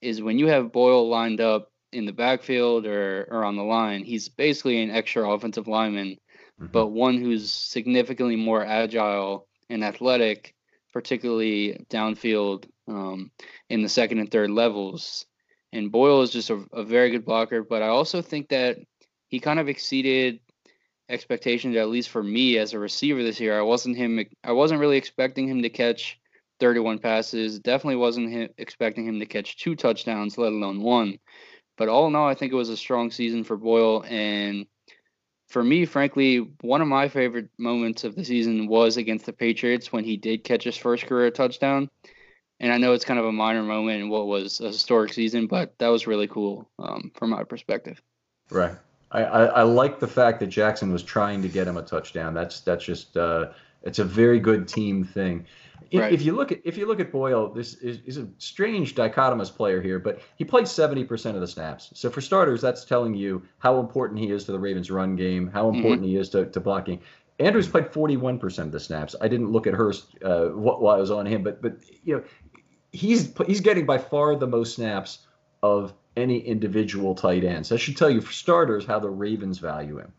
is 0.00 0.20
when 0.20 0.38
you 0.38 0.48
have 0.48 0.72
Boyle 0.72 1.08
lined 1.08 1.40
up 1.40 1.70
in 1.92 2.06
the 2.06 2.12
backfield 2.12 2.86
or, 2.86 3.28
or 3.30 3.44
on 3.44 3.56
the 3.56 3.62
line, 3.62 4.04
he's 4.04 4.28
basically 4.28 4.82
an 4.82 4.90
extra 4.90 5.30
offensive 5.30 5.68
lineman, 5.68 6.16
mm-hmm. 6.60 6.66
but 6.72 6.88
one 6.88 7.18
who's 7.18 7.50
significantly 7.50 8.36
more 8.36 8.64
agile 8.64 9.46
and 9.70 9.84
athletic, 9.84 10.54
particularly 10.92 11.84
downfield 11.88 12.66
um, 12.88 13.30
in 13.68 13.82
the 13.82 13.88
second 13.88 14.18
and 14.18 14.30
third 14.30 14.50
levels. 14.50 15.26
And 15.72 15.92
Boyle 15.92 16.22
is 16.22 16.30
just 16.30 16.50
a, 16.50 16.64
a 16.72 16.84
very 16.84 17.10
good 17.10 17.24
blocker, 17.24 17.62
but 17.62 17.82
I 17.82 17.88
also 17.88 18.20
think 18.20 18.48
that 18.48 18.78
he 19.28 19.40
kind 19.40 19.58
of 19.58 19.68
exceeded 19.68 20.40
expectations, 21.08 21.76
at 21.76 21.88
least 21.88 22.10
for 22.10 22.22
me 22.22 22.58
as 22.58 22.72
a 22.72 22.78
receiver 22.78 23.22
this 23.22 23.40
year. 23.40 23.58
I 23.58 23.62
wasn't 23.62 23.96
him. 23.96 24.24
I 24.44 24.52
wasn't 24.52 24.80
really 24.80 24.98
expecting 24.98 25.48
him 25.48 25.62
to 25.62 25.70
catch 25.70 26.18
31 26.62 27.00
passes. 27.00 27.58
Definitely 27.58 27.96
wasn't 27.96 28.30
him, 28.30 28.48
expecting 28.56 29.04
him 29.04 29.18
to 29.18 29.26
catch 29.26 29.56
two 29.56 29.74
touchdowns, 29.74 30.38
let 30.38 30.52
alone 30.52 30.80
one. 30.80 31.18
But 31.76 31.88
all 31.88 32.06
in 32.06 32.14
all, 32.14 32.28
I 32.28 32.34
think 32.34 32.52
it 32.52 32.56
was 32.56 32.68
a 32.68 32.76
strong 32.76 33.10
season 33.10 33.42
for 33.42 33.56
Boyle. 33.56 34.04
And 34.08 34.66
for 35.48 35.64
me, 35.64 35.84
frankly, 35.86 36.36
one 36.60 36.80
of 36.80 36.86
my 36.86 37.08
favorite 37.08 37.48
moments 37.58 38.04
of 38.04 38.14
the 38.14 38.24
season 38.24 38.68
was 38.68 38.96
against 38.96 39.26
the 39.26 39.32
Patriots 39.32 39.92
when 39.92 40.04
he 40.04 40.16
did 40.16 40.44
catch 40.44 40.62
his 40.62 40.76
first 40.76 41.06
career 41.06 41.32
touchdown. 41.32 41.90
And 42.60 42.72
I 42.72 42.78
know 42.78 42.92
it's 42.92 43.04
kind 43.04 43.18
of 43.18 43.26
a 43.26 43.32
minor 43.32 43.64
moment 43.64 44.00
in 44.00 44.08
what 44.08 44.28
was 44.28 44.60
a 44.60 44.68
historic 44.68 45.12
season, 45.12 45.48
but 45.48 45.76
that 45.80 45.88
was 45.88 46.06
really 46.06 46.28
cool 46.28 46.70
um, 46.78 47.10
from 47.16 47.30
my 47.30 47.42
perspective. 47.42 48.00
Right. 48.50 48.76
I, 49.10 49.24
I, 49.24 49.44
I, 49.46 49.62
like 49.62 49.98
the 49.98 50.06
fact 50.06 50.38
that 50.40 50.46
Jackson 50.46 50.92
was 50.92 51.02
trying 51.02 51.42
to 51.42 51.48
get 51.48 51.66
him 51.66 51.76
a 51.76 51.82
touchdown. 51.82 52.34
That's 52.34 52.60
that's 52.60 52.84
just 52.84 53.16
uh, 53.16 53.48
it's 53.82 53.98
a 53.98 54.04
very 54.04 54.38
good 54.38 54.68
team 54.68 55.04
thing. 55.04 55.44
If, 55.90 56.00
right. 56.00 56.12
if, 56.12 56.22
you 56.22 56.32
look 56.32 56.52
at 56.52 56.60
if 56.64 56.76
you 56.76 56.86
look 56.86 57.00
at 57.00 57.10
Boyle, 57.12 57.52
this 57.52 57.74
is, 57.74 58.00
is, 58.06 58.18
a 58.18 58.28
strange 58.38 58.94
dichotomous 58.94 59.54
player 59.54 59.80
here, 59.80 59.98
but 59.98 60.20
he 60.36 60.44
played 60.44 60.64
70% 60.64 61.34
of 61.34 61.40
the 61.40 61.46
snaps. 61.46 61.90
So 61.94 62.10
for 62.10 62.20
starters, 62.20 62.60
that's 62.60 62.84
telling 62.84 63.14
you 63.14 63.42
how 63.58 63.80
important 63.80 64.20
he 64.20 64.30
is 64.30 64.44
to 64.44 64.52
the 64.52 64.58
Ravens' 64.58 64.90
run 64.90 65.16
game, 65.16 65.48
how 65.48 65.66
mm-hmm. 65.66 65.76
important 65.76 66.02
mm-hmm. 66.02 66.10
he 66.10 66.16
is 66.16 66.28
to, 66.30 66.46
to 66.46 66.60
blocking. 66.60 67.00
Andrews 67.38 67.68
played 67.68 67.86
41% 67.86 68.58
of 68.58 68.72
the 68.72 68.80
snaps. 68.80 69.16
I 69.20 69.28
didn't 69.28 69.50
look 69.50 69.66
at 69.66 69.74
Hurst 69.74 70.06
uh, 70.22 70.48
while 70.48 70.94
I 70.94 71.00
was 71.00 71.10
on 71.10 71.26
him, 71.26 71.42
but 71.42 71.60
but 71.62 71.76
you 72.04 72.16
know 72.16 72.24
he's 72.92 73.32
he's 73.46 73.60
getting 73.60 73.86
by 73.86 73.98
far 73.98 74.36
the 74.36 74.46
most 74.46 74.76
snaps 74.76 75.20
of 75.62 75.94
any 76.16 76.38
individual 76.38 77.14
tight 77.14 77.44
ends. 77.44 77.70
That 77.70 77.78
should 77.78 77.96
tell 77.96 78.10
you 78.10 78.20
for 78.20 78.32
starters 78.32 78.84
how 78.84 78.98
the 78.98 79.10
Ravens 79.10 79.58
value 79.58 79.98
him. 79.98 80.12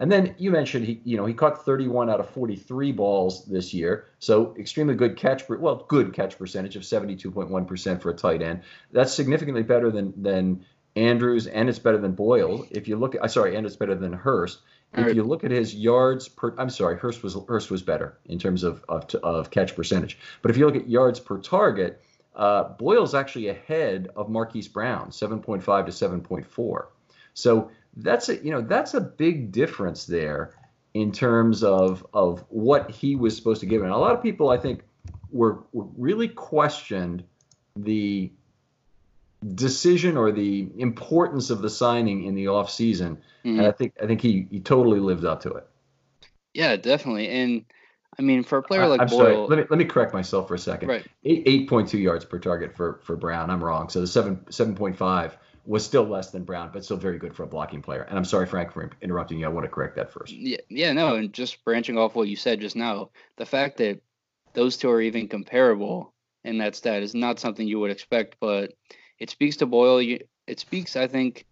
And 0.00 0.10
then 0.10 0.34
you 0.38 0.50
mentioned 0.50 0.86
he, 0.86 1.00
you 1.04 1.18
know, 1.18 1.26
he 1.26 1.34
caught 1.34 1.62
31 1.64 2.08
out 2.08 2.20
of 2.20 2.28
43 2.30 2.90
balls 2.92 3.44
this 3.44 3.74
year, 3.74 4.06
so 4.18 4.56
extremely 4.58 4.94
good 4.94 5.14
catch, 5.14 5.46
well, 5.48 5.84
good 5.88 6.14
catch 6.14 6.38
percentage 6.38 6.74
of 6.74 6.82
72.1% 6.82 8.00
for 8.00 8.10
a 8.10 8.14
tight 8.14 8.40
end. 8.40 8.62
That's 8.92 9.12
significantly 9.12 9.62
better 9.62 9.90
than 9.90 10.14
than 10.20 10.64
Andrews, 10.96 11.46
and 11.46 11.68
it's 11.68 11.78
better 11.78 11.98
than 11.98 12.12
Boyle. 12.12 12.66
If 12.70 12.88
you 12.88 12.96
look, 12.96 13.14
at, 13.14 13.30
sorry, 13.30 13.56
and 13.56 13.66
it's 13.66 13.76
better 13.76 13.94
than 13.94 14.12
Hurst. 14.12 14.60
If 14.94 15.06
right. 15.06 15.14
you 15.14 15.22
look 15.22 15.44
at 15.44 15.52
his 15.52 15.72
yards 15.72 16.28
per, 16.28 16.52
I'm 16.58 16.70
sorry, 16.70 16.96
Hurst 16.96 17.22
was 17.22 17.36
Hurst 17.46 17.70
was 17.70 17.82
better 17.82 18.18
in 18.24 18.38
terms 18.38 18.64
of 18.64 18.82
of, 18.88 19.14
of 19.22 19.50
catch 19.50 19.76
percentage. 19.76 20.18
But 20.40 20.50
if 20.50 20.56
you 20.56 20.64
look 20.64 20.76
at 20.76 20.88
yards 20.88 21.20
per 21.20 21.38
target, 21.38 22.02
uh, 22.34 22.64
Boyle's 22.64 23.14
actually 23.14 23.48
ahead 23.48 24.08
of 24.16 24.30
Marquise 24.30 24.66
Brown, 24.66 25.10
7.5 25.10 25.86
to 25.86 25.92
7.4. 25.92 26.86
So 27.34 27.70
that's 27.96 28.28
a 28.28 28.42
you 28.44 28.50
know 28.50 28.60
that's 28.60 28.94
a 28.94 29.00
big 29.00 29.52
difference 29.52 30.06
there 30.06 30.54
in 30.94 31.12
terms 31.12 31.62
of 31.62 32.06
of 32.12 32.44
what 32.48 32.90
he 32.90 33.16
was 33.16 33.36
supposed 33.36 33.60
to 33.60 33.66
give. 33.66 33.82
And 33.82 33.92
a 33.92 33.96
lot 33.96 34.14
of 34.14 34.22
people, 34.22 34.50
I 34.50 34.58
think, 34.58 34.82
were, 35.30 35.64
were 35.72 35.86
really 35.96 36.28
questioned 36.28 37.24
the 37.76 38.32
decision 39.54 40.16
or 40.16 40.32
the 40.32 40.68
importance 40.76 41.50
of 41.50 41.62
the 41.62 41.70
signing 41.70 42.24
in 42.24 42.34
the 42.34 42.48
off 42.48 42.70
season. 42.70 43.16
Mm-hmm. 43.44 43.58
And 43.58 43.66
I 43.66 43.72
think 43.72 43.94
I 44.02 44.06
think 44.06 44.20
he 44.20 44.46
he 44.50 44.60
totally 44.60 45.00
lived 45.00 45.24
up 45.24 45.42
to 45.42 45.52
it. 45.52 45.66
Yeah, 46.52 46.76
definitely. 46.76 47.28
And 47.28 47.64
I 48.18 48.22
mean, 48.22 48.42
for 48.42 48.58
a 48.58 48.62
player 48.62 48.86
like 48.86 49.00
I'm 49.00 49.06
Boyle, 49.06 49.18
sorry. 49.18 49.36
Let 49.36 49.58
me 49.58 49.64
let 49.70 49.78
me 49.78 49.84
correct 49.84 50.12
myself 50.12 50.48
for 50.48 50.54
a 50.54 50.58
second. 50.58 50.88
Right. 50.88 51.06
Eight 51.24 51.42
eight 51.46 51.68
point 51.68 51.88
two 51.88 51.98
yards 51.98 52.24
per 52.24 52.38
target 52.38 52.76
for 52.76 53.00
for 53.04 53.16
Brown. 53.16 53.50
I'm 53.50 53.62
wrong. 53.62 53.88
So 53.88 54.00
the 54.00 54.06
seven 54.06 54.44
seven 54.50 54.74
point 54.74 54.96
five 54.96 55.38
was 55.64 55.84
still 55.84 56.04
less 56.04 56.30
than 56.30 56.44
Brown, 56.44 56.70
but 56.72 56.84
still 56.84 56.96
very 56.96 57.18
good 57.18 57.34
for 57.34 57.42
a 57.42 57.46
blocking 57.46 57.82
player. 57.82 58.02
And 58.02 58.16
I'm 58.16 58.24
sorry, 58.24 58.46
Frank, 58.46 58.72
for 58.72 58.90
interrupting 59.02 59.38
you. 59.38 59.46
I 59.46 59.50
want 59.50 59.64
to 59.64 59.70
correct 59.70 59.96
that 59.96 60.12
first. 60.12 60.32
Yeah, 60.32 60.58
yeah, 60.68 60.92
no, 60.92 61.16
and 61.16 61.32
just 61.32 61.64
branching 61.64 61.98
off 61.98 62.14
what 62.14 62.28
you 62.28 62.36
said 62.36 62.60
just 62.60 62.76
now, 62.76 63.10
the 63.36 63.46
fact 63.46 63.78
that 63.78 64.00
those 64.54 64.76
two 64.76 64.90
are 64.90 65.00
even 65.00 65.28
comparable 65.28 66.12
in 66.44 66.58
that 66.58 66.76
stat 66.76 67.02
is 67.02 67.14
not 67.14 67.38
something 67.38 67.66
you 67.66 67.78
would 67.78 67.90
expect, 67.90 68.36
but 68.40 68.72
it 69.18 69.30
speaks 69.30 69.56
to 69.56 69.66
Boyle. 69.66 70.18
It 70.46 70.60
speaks, 70.60 70.96
I 70.96 71.06
think, 71.06 71.46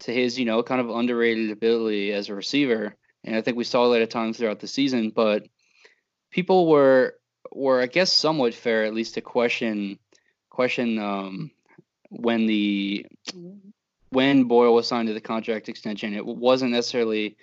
to 0.00 0.12
his, 0.12 0.38
you 0.38 0.44
know, 0.44 0.62
kind 0.62 0.80
of 0.80 0.90
underrated 0.90 1.50
ability 1.50 2.12
as 2.12 2.28
a 2.28 2.34
receiver. 2.34 2.96
And 3.22 3.36
I 3.36 3.40
think 3.40 3.56
we 3.56 3.64
saw 3.64 3.88
that 3.90 4.02
at 4.02 4.10
times 4.10 4.36
throughout 4.36 4.60
the 4.60 4.66
season, 4.66 5.10
but 5.10 5.46
people 6.30 6.66
were 6.68 7.14
were 7.52 7.80
I 7.80 7.86
guess 7.86 8.12
somewhat 8.12 8.54
fair 8.54 8.84
at 8.84 8.94
least 8.94 9.14
to 9.14 9.20
question 9.20 9.98
question 10.50 10.98
um, 10.98 11.50
when 12.16 12.46
the 12.46 13.06
when 14.10 14.44
Boyle 14.44 14.74
was 14.74 14.86
signed 14.86 15.08
to 15.08 15.14
the 15.14 15.20
contract 15.20 15.68
extension. 15.68 16.14
It 16.14 16.24
wasn't 16.24 16.72
necessarily 16.72 17.36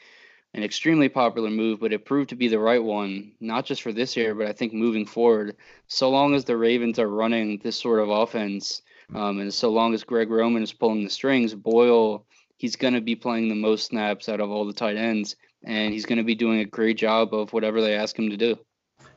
an 0.53 0.63
extremely 0.63 1.09
popular 1.09 1.49
move, 1.49 1.79
but 1.79 1.93
it 1.93 2.05
proved 2.05 2.29
to 2.29 2.35
be 2.35 2.47
the 2.47 2.59
right 2.59 2.83
one, 2.83 3.33
not 3.39 3.65
just 3.65 3.81
for 3.81 3.91
this 3.91 4.17
year, 4.17 4.35
but 4.35 4.47
I 4.47 4.53
think 4.53 4.73
moving 4.73 5.05
forward. 5.05 5.55
So 5.87 6.09
long 6.09 6.33
as 6.33 6.45
the 6.45 6.57
Ravens 6.57 6.99
are 6.99 7.07
running 7.07 7.59
this 7.59 7.79
sort 7.79 7.99
of 7.99 8.09
offense, 8.09 8.81
um, 9.13 9.39
and 9.39 9.53
so 9.53 9.69
long 9.69 9.93
as 9.93 10.03
Greg 10.03 10.29
Roman 10.29 10.63
is 10.63 10.73
pulling 10.73 11.03
the 11.03 11.09
strings, 11.09 11.53
Boyle, 11.53 12.25
he's 12.57 12.75
going 12.75 12.93
to 12.93 13.01
be 13.01 13.15
playing 13.15 13.49
the 13.49 13.55
most 13.55 13.87
snaps 13.87 14.29
out 14.29 14.39
of 14.39 14.49
all 14.49 14.65
the 14.65 14.73
tight 14.73 14.97
ends, 14.97 15.35
and 15.63 15.93
he's 15.93 16.05
going 16.05 16.17
to 16.17 16.23
be 16.23 16.35
doing 16.35 16.59
a 16.59 16.65
great 16.65 16.97
job 16.97 17.33
of 17.33 17.53
whatever 17.53 17.81
they 17.81 17.95
ask 17.95 18.17
him 18.17 18.29
to 18.29 18.37
do. 18.37 18.57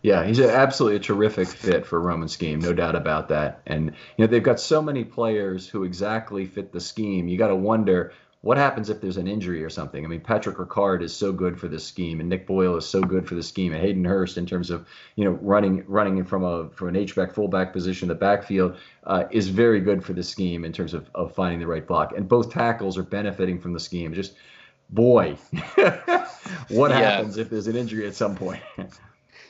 Yeah, 0.05 0.27
he's 0.27 0.39
absolutely 0.39 0.97
a 0.97 1.01
terrific 1.01 1.49
fit 1.49 1.87
for 1.87 1.99
Roman 1.99 2.29
scheme, 2.29 2.59
no 2.59 2.75
doubt 2.75 2.95
about 2.95 3.29
that. 3.29 3.63
And 3.67 3.87
you 3.87 3.93
know 4.19 4.27
they've 4.27 4.43
got 4.43 4.61
so 4.61 4.83
many 4.83 5.03
players 5.03 5.67
who 5.67 5.83
exactly 5.83 6.45
fit 6.45 6.73
the 6.73 6.81
scheme. 6.81 7.27
You 7.27 7.39
got 7.39 7.49
to 7.49 7.57
wonder 7.57 8.13
what 8.43 8.59
happens 8.59 8.91
if 8.91 9.01
there's 9.01 9.17
an 9.17 9.27
injury 9.27 9.65
or 9.65 9.71
something. 9.71 10.05
I 10.05 10.09
mean, 10.09 10.21
Patrick 10.21 10.59
Ricard 10.59 11.03
is 11.03 11.17
so 11.17 11.33
good 11.33 11.59
for 11.59 11.69
this 11.69 11.87
scheme, 11.87 12.21
and 12.21 12.29
Nick 12.29 12.47
Boyle 12.47 12.77
is 12.77 12.85
so 12.85 13.01
good 13.01 13.27
for 13.27 13.35
the 13.35 13.43
scheme, 13.43 13.73
and 13.73 13.81
Hayden 13.81 14.05
Hurst 14.05 14.37
in 14.37 14.45
terms 14.45 14.69
of 14.69 14.87
you 15.17 15.25
know 15.25 15.39
running 15.41 15.83
running 15.89 16.23
from 16.23 16.45
a 16.45 16.69
from 16.69 16.89
an 16.89 16.97
H 16.97 17.17
back 17.17 17.33
fullback 17.33 17.73
position, 17.73 18.05
in 18.05 18.09
the 18.11 18.21
backfield 18.21 18.77
uh, 19.05 19.25
is 19.31 19.49
very 19.49 19.81
good 19.81 20.05
for 20.05 20.13
the 20.13 20.23
scheme 20.23 20.67
in 20.67 20.73
terms 20.75 20.93
of 20.93 21.09
of 21.15 21.35
finding 21.35 21.61
the 21.61 21.67
right 21.67 21.87
block. 21.87 22.13
And 22.15 22.29
both 22.29 22.53
tackles 22.53 22.99
are 22.99 23.05
benefiting 23.05 23.59
from 23.59 23.73
the 23.73 23.81
scheme. 23.81 24.13
Just 24.13 24.35
boy, 24.91 25.39
what 26.69 26.91
yeah. 26.91 26.99
happens 26.99 27.39
if 27.39 27.49
there's 27.49 27.69
an 27.69 27.77
injury 27.77 28.07
at 28.07 28.15
some 28.15 28.37
point? 28.37 28.61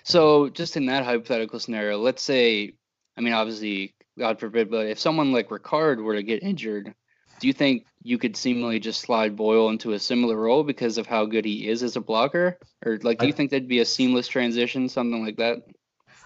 So, 0.05 0.51
just 0.51 0.77
in 0.77 0.87
that 0.87 1.05
hypothetical 1.05 1.59
scenario, 1.59 1.99
let's 1.99 2.23
say, 2.23 2.75
I 3.17 3.23
mean, 3.23 3.33
obviously, 3.33 3.95
God 4.19 4.39
forbid, 4.39 4.71
but 4.71 4.87
if 4.87 4.99
someone 4.99 5.33
like 5.33 5.49
Ricard 5.49 6.03
were 6.03 6.15
to 6.15 6.23
get 6.23 6.43
injured, 6.43 6.95
do 7.41 7.47
you 7.47 7.55
think 7.55 7.87
you 8.03 8.19
could 8.19 8.37
seemingly 8.37 8.79
just 8.79 9.01
slide 9.01 9.35
Boyle 9.35 9.71
into 9.71 9.93
a 9.93 9.99
similar 9.99 10.37
role 10.37 10.63
because 10.63 10.99
of 10.99 11.07
how 11.07 11.25
good 11.25 11.47
he 11.47 11.69
is 11.69 11.83
as 11.83 11.97
a 11.97 12.03
blocker? 12.03 12.59
Or, 12.85 12.99
like, 13.03 13.19
do 13.19 13.27
you 13.27 13.33
think 13.33 13.51
that'd 13.51 13.67
be 13.67 13.81
a 13.81 13.87
seamless 13.87 14.29
transition, 14.29 14.91
something 14.91 15.25
like 15.25 15.39
that? 15.39 15.63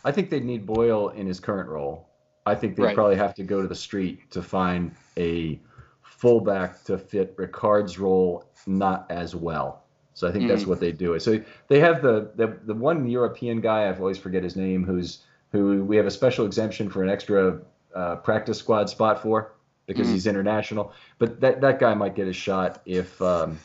I 0.04 0.10
think 0.10 0.30
they'd 0.30 0.44
need 0.44 0.66
Boyle 0.66 1.10
in 1.10 1.26
his 1.26 1.38
current 1.38 1.68
role. 1.68 2.08
I 2.44 2.56
think 2.56 2.74
they'd 2.74 2.82
right. 2.82 2.94
probably 2.96 3.16
have 3.16 3.34
to 3.34 3.44
go 3.44 3.62
to 3.62 3.68
the 3.68 3.74
street 3.76 4.30
to 4.32 4.42
find 4.42 4.92
a 5.16 5.60
fullback 6.02 6.82
to 6.84 6.98
fit 6.98 7.36
Ricard's 7.36 7.98
role 7.98 8.50
not 8.66 9.10
as 9.10 9.36
well. 9.36 9.84
So 10.18 10.26
I 10.26 10.32
think 10.32 10.44
mm. 10.44 10.48
that's 10.48 10.66
what 10.66 10.80
they 10.80 10.90
do. 10.90 11.16
So 11.20 11.40
they 11.68 11.78
have 11.78 12.02
the, 12.02 12.32
the 12.34 12.58
the 12.64 12.74
one 12.74 13.08
European 13.08 13.60
guy 13.60 13.88
I've 13.88 14.00
always 14.00 14.18
forget 14.18 14.42
his 14.42 14.56
name 14.56 14.84
who's 14.84 15.22
who 15.52 15.84
we 15.84 15.96
have 15.96 16.06
a 16.06 16.10
special 16.10 16.44
exemption 16.44 16.90
for 16.90 17.04
an 17.04 17.08
extra 17.08 17.60
uh, 17.94 18.16
practice 18.16 18.58
squad 18.58 18.90
spot 18.90 19.22
for 19.22 19.52
because 19.86 20.08
mm. 20.08 20.14
he's 20.14 20.26
international. 20.26 20.92
But 21.18 21.40
that 21.40 21.60
that 21.60 21.78
guy 21.78 21.94
might 21.94 22.16
get 22.16 22.26
a 22.26 22.32
shot 22.32 22.82
if 22.84 23.22
um, 23.22 23.60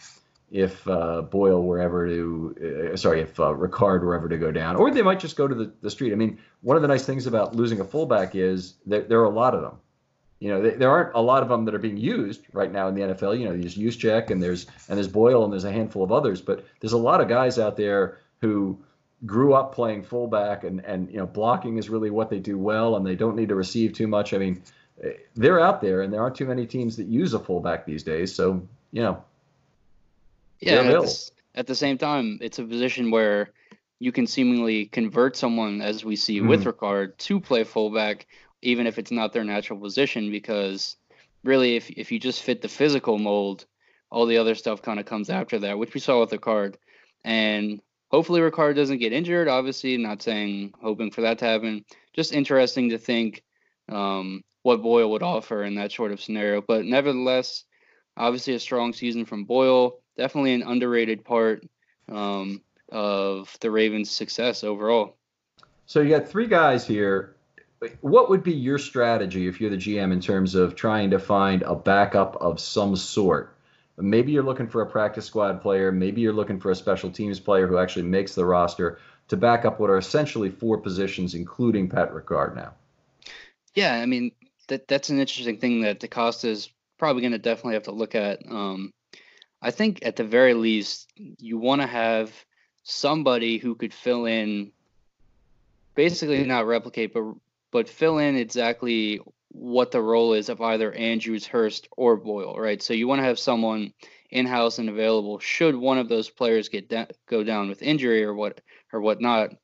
if 0.52 0.88
uh, 0.88 1.24
Boyle 1.24 1.63
were 1.63 1.80
ever 1.80 2.08
to 2.08 2.92
uh, 2.94 2.98
sorry 2.98 3.22
if 3.22 3.39
uh, 3.39 3.46
Ricard 3.46 4.02
were 4.02 4.13
ever 4.13 4.30
to 4.30 4.38
go 4.38 4.52
down, 4.52 4.76
or 4.76 4.92
they 4.92 5.02
might 5.02 5.20
just 5.20 5.36
go 5.36 5.48
to 5.48 5.56
the, 5.56 5.74
the 5.82 5.89
street. 5.89 6.13
I 6.13 6.16
mean, 6.16 6.38
one 6.62 6.76
of 6.76 6.84
the 6.84 6.88
nice 6.88 7.04
things 7.04 7.26
about 7.26 7.56
losing 7.56 7.80
a 7.80 7.84
fullback 7.84 8.36
is 8.36 8.76
that 8.86 9.10
there 9.10 9.20
are 9.22 9.26
a 9.26 9.30
lot 9.30 9.56
of 9.56 9.63
them 9.63 9.80
you 10.44 10.50
know, 10.50 10.62
there 10.62 10.90
aren't 10.90 11.16
a 11.16 11.22
lot 11.22 11.42
of 11.42 11.48
them 11.48 11.64
that 11.64 11.74
are 11.74 11.80
being 11.80 11.96
used 11.96 12.42
right 12.52 12.70
now 12.70 12.90
in 12.90 12.96
the 12.96 13.02
NFL. 13.02 13.40
You 13.40 13.46
know, 13.46 13.56
there's 13.56 13.78
Juszczyk 13.78 14.30
and 14.30 14.44
there's 14.44 14.68
and 14.90 14.98
there's 14.98 15.08
Boyle 15.08 15.46
and 15.46 15.54
there's 15.54 15.64
a 15.64 15.72
handful 15.72 16.04
of 16.04 16.12
others, 16.12 16.42
but 16.42 16.66
there's 16.82 16.92
a 16.92 16.98
lot 16.98 17.22
of 17.22 17.30
guys 17.30 17.58
out 17.58 17.78
there 17.78 18.18
who 18.42 18.78
grew 19.26 19.54
up 19.54 19.74
playing 19.74 20.04
fullback 20.04 20.66
and 20.66 20.84
and 20.84 21.10
you 21.10 21.16
know 21.16 21.26
blocking 21.26 21.78
is 21.78 21.90
really 21.90 22.10
what 22.10 22.30
they 22.30 22.40
do 22.40 22.58
well 22.58 22.98
and 22.98 23.06
they 23.06 23.16
don't 23.16 23.38
need 23.38 23.48
to 23.48 23.56
receive 23.56 23.94
too 23.94 24.06
much. 24.06 24.34
I 24.34 24.38
mean, 24.38 24.62
they're 25.34 25.62
out 25.62 25.80
there 25.80 26.02
and 26.02 26.12
there 26.12 26.22
aren't 26.22 26.36
too 26.36 26.46
many 26.46 26.68
teams 26.68 26.98
that 26.98 27.08
use 27.08 27.34
a 27.34 27.40
fullback 27.40 27.86
these 27.86 28.04
days. 28.04 28.36
So 28.36 28.68
you 28.92 29.02
know, 29.02 29.24
yeah. 30.60 30.74
At 30.74 30.88
the, 30.88 31.32
at 31.56 31.68
the, 31.68 31.76
same 31.76 31.98
time, 31.98 32.40
it's 32.42 32.60
a 32.60 32.66
position 32.66 33.12
where 33.12 33.52
you 34.00 34.12
can 34.12 34.28
seemingly 34.28 34.88
convert 34.88 35.38
someone, 35.38 35.82
as 35.82 36.04
we 36.04 36.18
see 36.18 36.40
mm-hmm. 36.40 36.50
with 36.50 36.66
Ricard, 36.66 37.16
to 37.20 37.40
play 37.40 37.64
fullback 37.64 38.28
even 38.63 38.88
if 38.88 38.97
it's 38.97 39.12
not 39.12 39.34
their 39.34 39.43
natural 39.43 39.80
position, 39.80 40.32
because 40.32 40.97
really, 41.43 41.76
if 41.76 41.89
if 41.91 42.12
you 42.12 42.19
just 42.19 42.43
fit 42.43 42.62
the 42.62 42.67
physical 42.67 43.17
mold, 43.17 43.65
all 44.10 44.26
the 44.26 44.38
other 44.38 44.56
stuff 44.56 44.82
kind 44.82 44.99
of 44.99 45.06
comes 45.06 45.30
after 45.30 45.60
that, 45.60 45.78
which 45.78 45.93
we 45.93 45.99
saw 45.99 46.19
with 46.19 46.32
Ricard. 46.32 46.76
And 47.23 47.82
hopefully, 48.10 48.41
Ricard 48.41 48.76
doesn't 48.76 48.99
get 48.99 49.13
injured. 49.13 49.47
Obviously, 49.47 49.97
not 49.97 50.21
saying 50.21 50.73
hoping 50.82 51.12
for 51.12 51.21
that 51.21 51.39
to 51.39 51.45
happen. 51.45 51.86
Just 52.13 52.34
interesting 52.34 52.89
to 52.89 52.97
think 52.97 53.43
um, 53.89 54.43
what 54.63 54.82
Boyle 54.82 55.12
would 55.12 55.23
offer 55.23 55.63
in 55.63 55.76
that 55.76 55.91
sort 55.91 56.12
of 56.12 56.21
scenario. 56.21 56.62
But 56.62 56.86
nevertheless, 56.86 57.65
obviously, 58.17 58.56
a 58.56 58.60
strong 58.60 58.93
season 58.93 59.26
from 59.26 59.45
Boyle. 59.45 59.99
Definitely 60.17 60.54
an 60.54 60.63
underrated 60.63 61.26
part 61.26 61.65
um, 62.08 62.62
of 62.91 63.56
the 63.62 63.71
Ravens' 63.71 64.12
success 64.12 64.63
overall. 64.63 65.17
So 65.86 66.02
you 66.02 66.10
got 66.10 66.28
three 66.28 66.47
guys 66.47 66.88
here 66.88 67.36
what 68.02 68.30
would 68.30 68.43
be 68.43 68.54
your 68.54 68.78
strategy 68.78 69.48
if 69.48 69.60
you're 69.60 69.69
the 69.69 69.78
GM 69.78 70.12
in 70.12 70.19
terms 70.19 70.56
of 70.56 70.76
trying 70.76 71.10
to 71.12 71.19
find 71.19 71.63
a 71.63 71.76
backup 71.76 72.38
of 72.41 72.60
some 72.60 72.96
sort? 72.96 73.56
Maybe 73.98 74.32
you're 74.32 74.43
looking 74.43 74.67
for 74.67 74.82
a 74.82 74.86
practice 74.86 75.26
squad 75.26 75.62
player. 75.62 75.91
Maybe 75.91 76.22
you're 76.22 76.34
looking 76.34 76.60
for 76.60 76.72
a 76.72 76.76
special 76.76 77.12
teams 77.12 77.39
player 77.39 77.67
who 77.67 77.78
actually 77.78 78.04
makes 78.04 78.34
the 78.34 78.46
roster 78.46 79.00
to 79.28 79.38
back 79.38 79.65
up 79.65 79.80
what 79.80 79.89
are 79.89 79.98
essentially 79.98 80.50
four 80.50 80.78
positions, 80.80 81.36
including 81.36 81.89
Pat 81.89 82.12
Ricard 82.12 82.56
now. 82.56 82.74
Yeah, 83.76 83.93
I 83.93 84.06
mean 84.06 84.32
that 84.67 84.88
that's 84.88 85.10
an 85.10 85.19
interesting 85.19 85.58
thing 85.58 85.82
that 85.82 86.00
DeCosta 86.00 86.46
is 86.46 86.69
probably 86.98 87.22
going 87.22 87.34
to 87.34 87.39
definitely 87.39 87.74
have 87.74 87.84
to 87.84 87.91
look 87.91 88.15
at. 88.15 88.39
Um, 88.50 88.93
I 89.62 89.72
think 89.72 90.00
at 90.06 90.15
the 90.15 90.24
very 90.24 90.54
least 90.54 91.12
you 91.15 91.58
want 91.58 91.82
to 91.82 91.88
have 91.88 92.32
somebody 92.84 93.58
who 93.58 93.76
could 93.76 93.93
fill 93.93 94.26
in, 94.26 94.72
basically 95.96 96.43
not 96.43 96.67
replicate, 96.67 97.13
but 97.13 97.34
but 97.74 97.90
fill 97.90 98.20
in 98.20 98.38
exactly 98.38 99.20
what 99.50 99.92
the 99.92 100.02
role 100.02 100.34
is 100.34 100.48
of 100.48 100.62
either 100.62 100.94
Andrews, 100.94 101.46
Hurst, 101.48 101.88
or 101.98 102.16
Boyle, 102.16 102.56
right? 102.58 102.82
So 102.82 102.94
you 102.94 103.08
want 103.08 103.20
to 103.20 103.26
have 103.26 103.40
someone 103.40 103.94
in 104.30 104.46
house 104.46 104.78
and 104.78 104.90
available 104.90 105.40
should 105.40 105.76
one 105.76 105.98
of 105.98 106.08
those 106.08 106.30
players 106.30 106.70
get 106.70 106.94
go 107.28 107.44
down 107.44 107.70
with 107.70 107.82
injury 107.82 108.24
or 108.24 108.34
what 108.34 108.62
or 108.94 109.02
whatnot. 109.02 109.56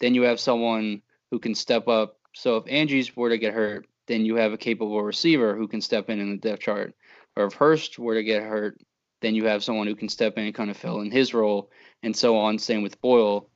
Then 0.00 0.14
you 0.14 0.22
have 0.22 0.40
someone 0.40 1.02
who 1.30 1.38
can 1.38 1.54
step 1.54 1.88
up. 1.88 2.16
So 2.34 2.56
if 2.56 2.68
Andrews 2.68 3.14
were 3.14 3.28
to 3.28 3.38
get 3.38 3.54
hurt, 3.54 3.86
then 4.06 4.24
you 4.24 4.36
have 4.36 4.54
a 4.54 4.58
capable 4.58 5.02
receiver 5.02 5.54
who 5.54 5.68
can 5.68 5.82
step 5.82 6.08
in 6.08 6.20
in 6.20 6.30
the 6.30 6.36
depth 6.38 6.62
chart. 6.62 6.94
Or 7.36 7.44
if 7.46 7.54
Hurst 7.54 7.98
were 7.98 8.14
to 8.14 8.24
get 8.24 8.42
hurt, 8.42 8.80
then 9.20 9.34
you 9.34 9.44
have 9.44 9.62
someone 9.62 9.86
who 9.86 9.94
can 9.94 10.08
step 10.08 10.38
in 10.38 10.46
and 10.46 10.54
kind 10.54 10.70
of 10.70 10.76
fill 10.76 11.00
in 11.00 11.10
his 11.10 11.34
role, 11.34 11.70
and 12.02 12.16
so 12.16 12.38
on. 12.38 12.58
Same 12.58 12.82
with 12.82 13.00
Boyle. 13.02 13.50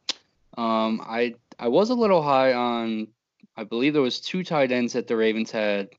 Um, 0.59 1.01
I 1.03 1.35
I 1.59 1.69
was 1.69 1.89
a 1.89 1.95
little 1.95 2.23
high 2.23 2.53
on 2.53 3.09
I 3.57 3.65
believe 3.65 3.93
there 3.93 4.03
was 4.03 4.21
two 4.21 4.43
tight 4.45 4.73
ends 4.73 4.93
that 4.95 5.07
the 5.07 5.17
Ravens 5.17 5.51
had 5.51 5.91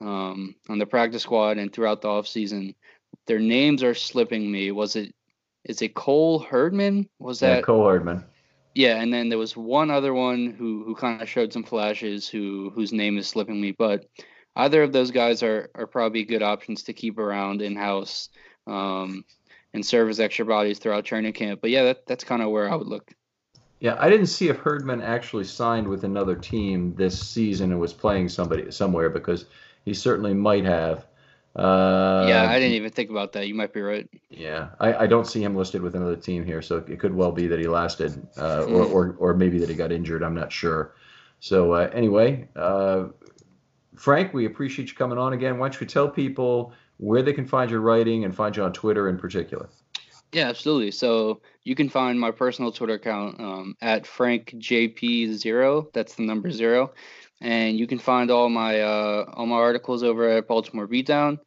um, 0.00 0.54
on 0.68 0.78
the 0.78 0.86
practice 0.86 1.22
squad 1.22 1.58
and 1.58 1.72
throughout 1.72 2.02
the 2.02 2.08
offseason. 2.08 2.74
Their 3.26 3.38
names 3.38 3.82
are 3.82 3.94
slipping 3.94 4.50
me. 4.50 4.70
Was 4.70 4.96
it 4.96 5.14
is 5.64 5.80
it 5.80 5.94
Cole 5.94 6.40
Herdman? 6.40 7.08
Was 7.18 7.40
that 7.40 7.56
yeah, 7.56 7.62
Cole 7.62 7.86
Herdman? 7.86 8.24
Yeah, 8.74 9.00
and 9.00 9.12
then 9.12 9.28
there 9.28 9.38
was 9.38 9.56
one 9.56 9.90
other 9.90 10.12
one 10.12 10.50
who 10.50 10.84
who 10.84 10.94
kind 10.94 11.22
of 11.22 11.28
showed 11.28 11.52
some 11.52 11.62
flashes 11.62 12.28
who 12.28 12.70
whose 12.74 12.92
name 12.92 13.18
is 13.18 13.28
slipping 13.28 13.60
me, 13.60 13.72
but 13.72 14.06
either 14.56 14.82
of 14.82 14.92
those 14.92 15.10
guys 15.10 15.42
are 15.42 15.70
are 15.74 15.86
probably 15.86 16.24
good 16.24 16.42
options 16.42 16.82
to 16.84 16.92
keep 16.92 17.18
around 17.18 17.62
in 17.62 17.76
house 17.76 18.28
um, 18.66 19.24
and 19.72 19.84
serve 19.84 20.08
as 20.08 20.20
extra 20.20 20.44
bodies 20.44 20.78
throughout 20.78 21.04
training 21.04 21.32
camp. 21.32 21.60
But 21.60 21.70
yeah, 21.70 21.84
that, 21.84 22.06
that's 22.06 22.24
kind 22.24 22.42
of 22.42 22.50
where 22.50 22.70
I 22.70 22.74
would 22.76 22.86
look. 22.86 23.12
Yeah, 23.84 23.96
I 23.98 24.08
didn't 24.08 24.28
see 24.28 24.48
if 24.48 24.56
Herdman 24.56 25.02
actually 25.02 25.44
signed 25.44 25.86
with 25.86 26.04
another 26.04 26.34
team 26.34 26.94
this 26.94 27.20
season 27.20 27.70
and 27.70 27.78
was 27.78 27.92
playing 27.92 28.30
somebody 28.30 28.70
somewhere 28.70 29.10
because 29.10 29.44
he 29.84 29.92
certainly 29.92 30.32
might 30.32 30.64
have. 30.64 31.06
Uh, 31.54 32.24
yeah, 32.26 32.46
I 32.48 32.58
didn't 32.58 32.76
even 32.76 32.90
think 32.90 33.10
about 33.10 33.32
that. 33.32 33.46
You 33.46 33.54
might 33.54 33.74
be 33.74 33.82
right. 33.82 34.08
Yeah, 34.30 34.70
I, 34.80 34.94
I 34.94 35.06
don't 35.06 35.26
see 35.26 35.44
him 35.44 35.54
listed 35.54 35.82
with 35.82 35.94
another 35.96 36.16
team 36.16 36.46
here, 36.46 36.62
so 36.62 36.78
it 36.78 36.98
could 36.98 37.14
well 37.14 37.30
be 37.30 37.46
that 37.46 37.58
he 37.58 37.66
lasted, 37.66 38.26
uh, 38.38 38.64
or, 38.64 38.86
or 38.86 39.16
or 39.18 39.34
maybe 39.34 39.58
that 39.58 39.68
he 39.68 39.74
got 39.74 39.92
injured. 39.92 40.22
I'm 40.22 40.34
not 40.34 40.50
sure. 40.50 40.94
So 41.40 41.72
uh, 41.72 41.90
anyway, 41.92 42.48
uh, 42.56 43.08
Frank, 43.96 44.32
we 44.32 44.46
appreciate 44.46 44.88
you 44.88 44.94
coming 44.94 45.18
on 45.18 45.34
again. 45.34 45.58
Why 45.58 45.68
don't 45.68 45.78
you 45.78 45.86
tell 45.86 46.08
people 46.08 46.72
where 46.96 47.20
they 47.20 47.34
can 47.34 47.44
find 47.44 47.70
your 47.70 47.80
writing 47.80 48.24
and 48.24 48.34
find 48.34 48.56
you 48.56 48.62
on 48.62 48.72
Twitter 48.72 49.10
in 49.10 49.18
particular? 49.18 49.68
Yeah, 50.34 50.48
absolutely. 50.48 50.90
So 50.90 51.40
you 51.62 51.74
can 51.76 51.88
find 51.88 52.18
my 52.18 52.32
personal 52.32 52.72
Twitter 52.72 52.94
account 52.94 53.40
um, 53.40 53.76
at 53.80 54.04
frankjp0. 54.04 55.92
That's 55.92 56.16
the 56.16 56.24
number 56.24 56.50
zero, 56.50 56.92
and 57.40 57.78
you 57.78 57.86
can 57.86 58.00
find 58.00 58.30
all 58.32 58.48
my 58.48 58.80
uh, 58.80 59.30
all 59.34 59.46
my 59.46 59.56
articles 59.56 60.02
over 60.02 60.28
at 60.28 60.48
Baltimore 60.48 60.88
Beatdown. 60.88 61.38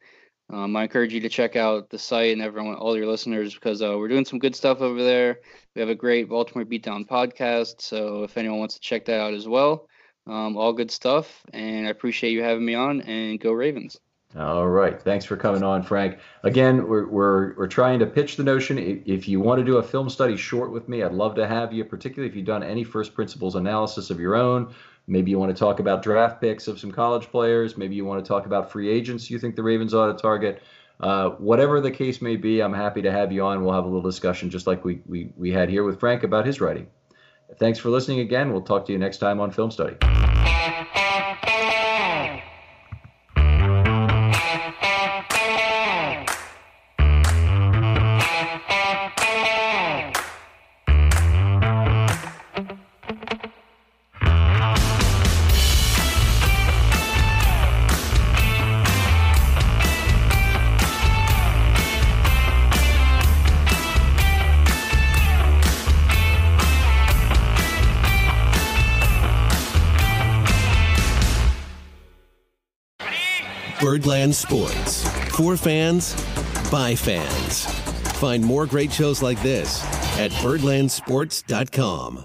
Um, 0.50 0.74
I 0.76 0.84
encourage 0.84 1.12
you 1.12 1.20
to 1.20 1.28
check 1.28 1.56
out 1.56 1.90
the 1.90 1.98
site 1.98 2.32
and 2.32 2.40
everyone, 2.42 2.76
all 2.76 2.96
your 2.96 3.06
listeners, 3.06 3.54
because 3.54 3.82
uh, 3.82 3.96
we're 3.98 4.08
doing 4.08 4.24
some 4.24 4.38
good 4.38 4.56
stuff 4.56 4.80
over 4.80 5.02
there. 5.04 5.40
We 5.74 5.80
have 5.80 5.90
a 5.90 5.94
great 5.94 6.30
Baltimore 6.30 6.64
Beatdown 6.64 7.06
podcast, 7.06 7.82
so 7.82 8.24
if 8.24 8.38
anyone 8.38 8.60
wants 8.60 8.76
to 8.76 8.80
check 8.80 9.04
that 9.06 9.20
out 9.20 9.34
as 9.34 9.46
well, 9.46 9.88
um, 10.26 10.56
all 10.56 10.72
good 10.72 10.90
stuff. 10.90 11.44
And 11.52 11.86
I 11.86 11.90
appreciate 11.90 12.32
you 12.32 12.42
having 12.42 12.64
me 12.64 12.74
on. 12.74 13.02
And 13.02 13.38
go 13.38 13.52
Ravens! 13.52 14.00
All 14.36 14.68
right. 14.68 15.00
Thanks 15.00 15.24
for 15.24 15.36
coming 15.36 15.62
on, 15.62 15.82
Frank. 15.82 16.18
Again, 16.42 16.86
we're, 16.86 17.06
we're, 17.06 17.54
we're 17.54 17.66
trying 17.66 17.98
to 18.00 18.06
pitch 18.06 18.36
the 18.36 18.42
notion. 18.42 18.78
If 19.06 19.26
you 19.26 19.40
want 19.40 19.58
to 19.58 19.64
do 19.64 19.78
a 19.78 19.82
film 19.82 20.10
study 20.10 20.36
short 20.36 20.70
with 20.70 20.86
me, 20.86 21.02
I'd 21.02 21.12
love 21.12 21.34
to 21.36 21.46
have 21.46 21.72
you, 21.72 21.82
particularly 21.84 22.28
if 22.28 22.36
you've 22.36 22.44
done 22.44 22.62
any 22.62 22.84
first 22.84 23.14
principles 23.14 23.54
analysis 23.54 24.10
of 24.10 24.20
your 24.20 24.36
own. 24.36 24.74
Maybe 25.06 25.30
you 25.30 25.38
want 25.38 25.56
to 25.56 25.58
talk 25.58 25.80
about 25.80 26.02
draft 26.02 26.42
picks 26.42 26.68
of 26.68 26.78
some 26.78 26.92
college 26.92 27.30
players. 27.30 27.78
Maybe 27.78 27.94
you 27.94 28.04
want 28.04 28.22
to 28.22 28.28
talk 28.28 28.44
about 28.44 28.70
free 28.70 28.90
agents 28.90 29.30
you 29.30 29.38
think 29.38 29.56
the 29.56 29.62
Ravens 29.62 29.94
ought 29.94 30.12
to 30.12 30.20
target. 30.20 30.62
Uh, 31.00 31.30
whatever 31.30 31.80
the 31.80 31.90
case 31.90 32.20
may 32.20 32.36
be, 32.36 32.60
I'm 32.60 32.74
happy 32.74 33.00
to 33.00 33.10
have 33.10 33.32
you 33.32 33.44
on. 33.46 33.64
We'll 33.64 33.72
have 33.72 33.84
a 33.84 33.88
little 33.88 34.02
discussion 34.02 34.50
just 34.50 34.66
like 34.66 34.84
we, 34.84 35.00
we, 35.06 35.32
we 35.36 35.50
had 35.50 35.70
here 35.70 35.84
with 35.84 35.98
Frank 35.98 36.22
about 36.22 36.44
his 36.44 36.60
writing. 36.60 36.88
Thanks 37.58 37.78
for 37.78 37.88
listening 37.88 38.20
again. 38.20 38.52
We'll 38.52 38.60
talk 38.60 38.84
to 38.86 38.92
you 38.92 38.98
next 38.98 39.18
time 39.18 39.40
on 39.40 39.50
Film 39.50 39.70
Study. 39.70 39.96
Fans, 75.58 76.14
by 76.70 76.94
fans. 76.94 77.66
Find 78.18 78.44
more 78.44 78.66
great 78.66 78.92
shows 78.92 79.22
like 79.22 79.40
this 79.42 79.84
at 80.18 80.30
birdlandsports.com. 80.32 82.24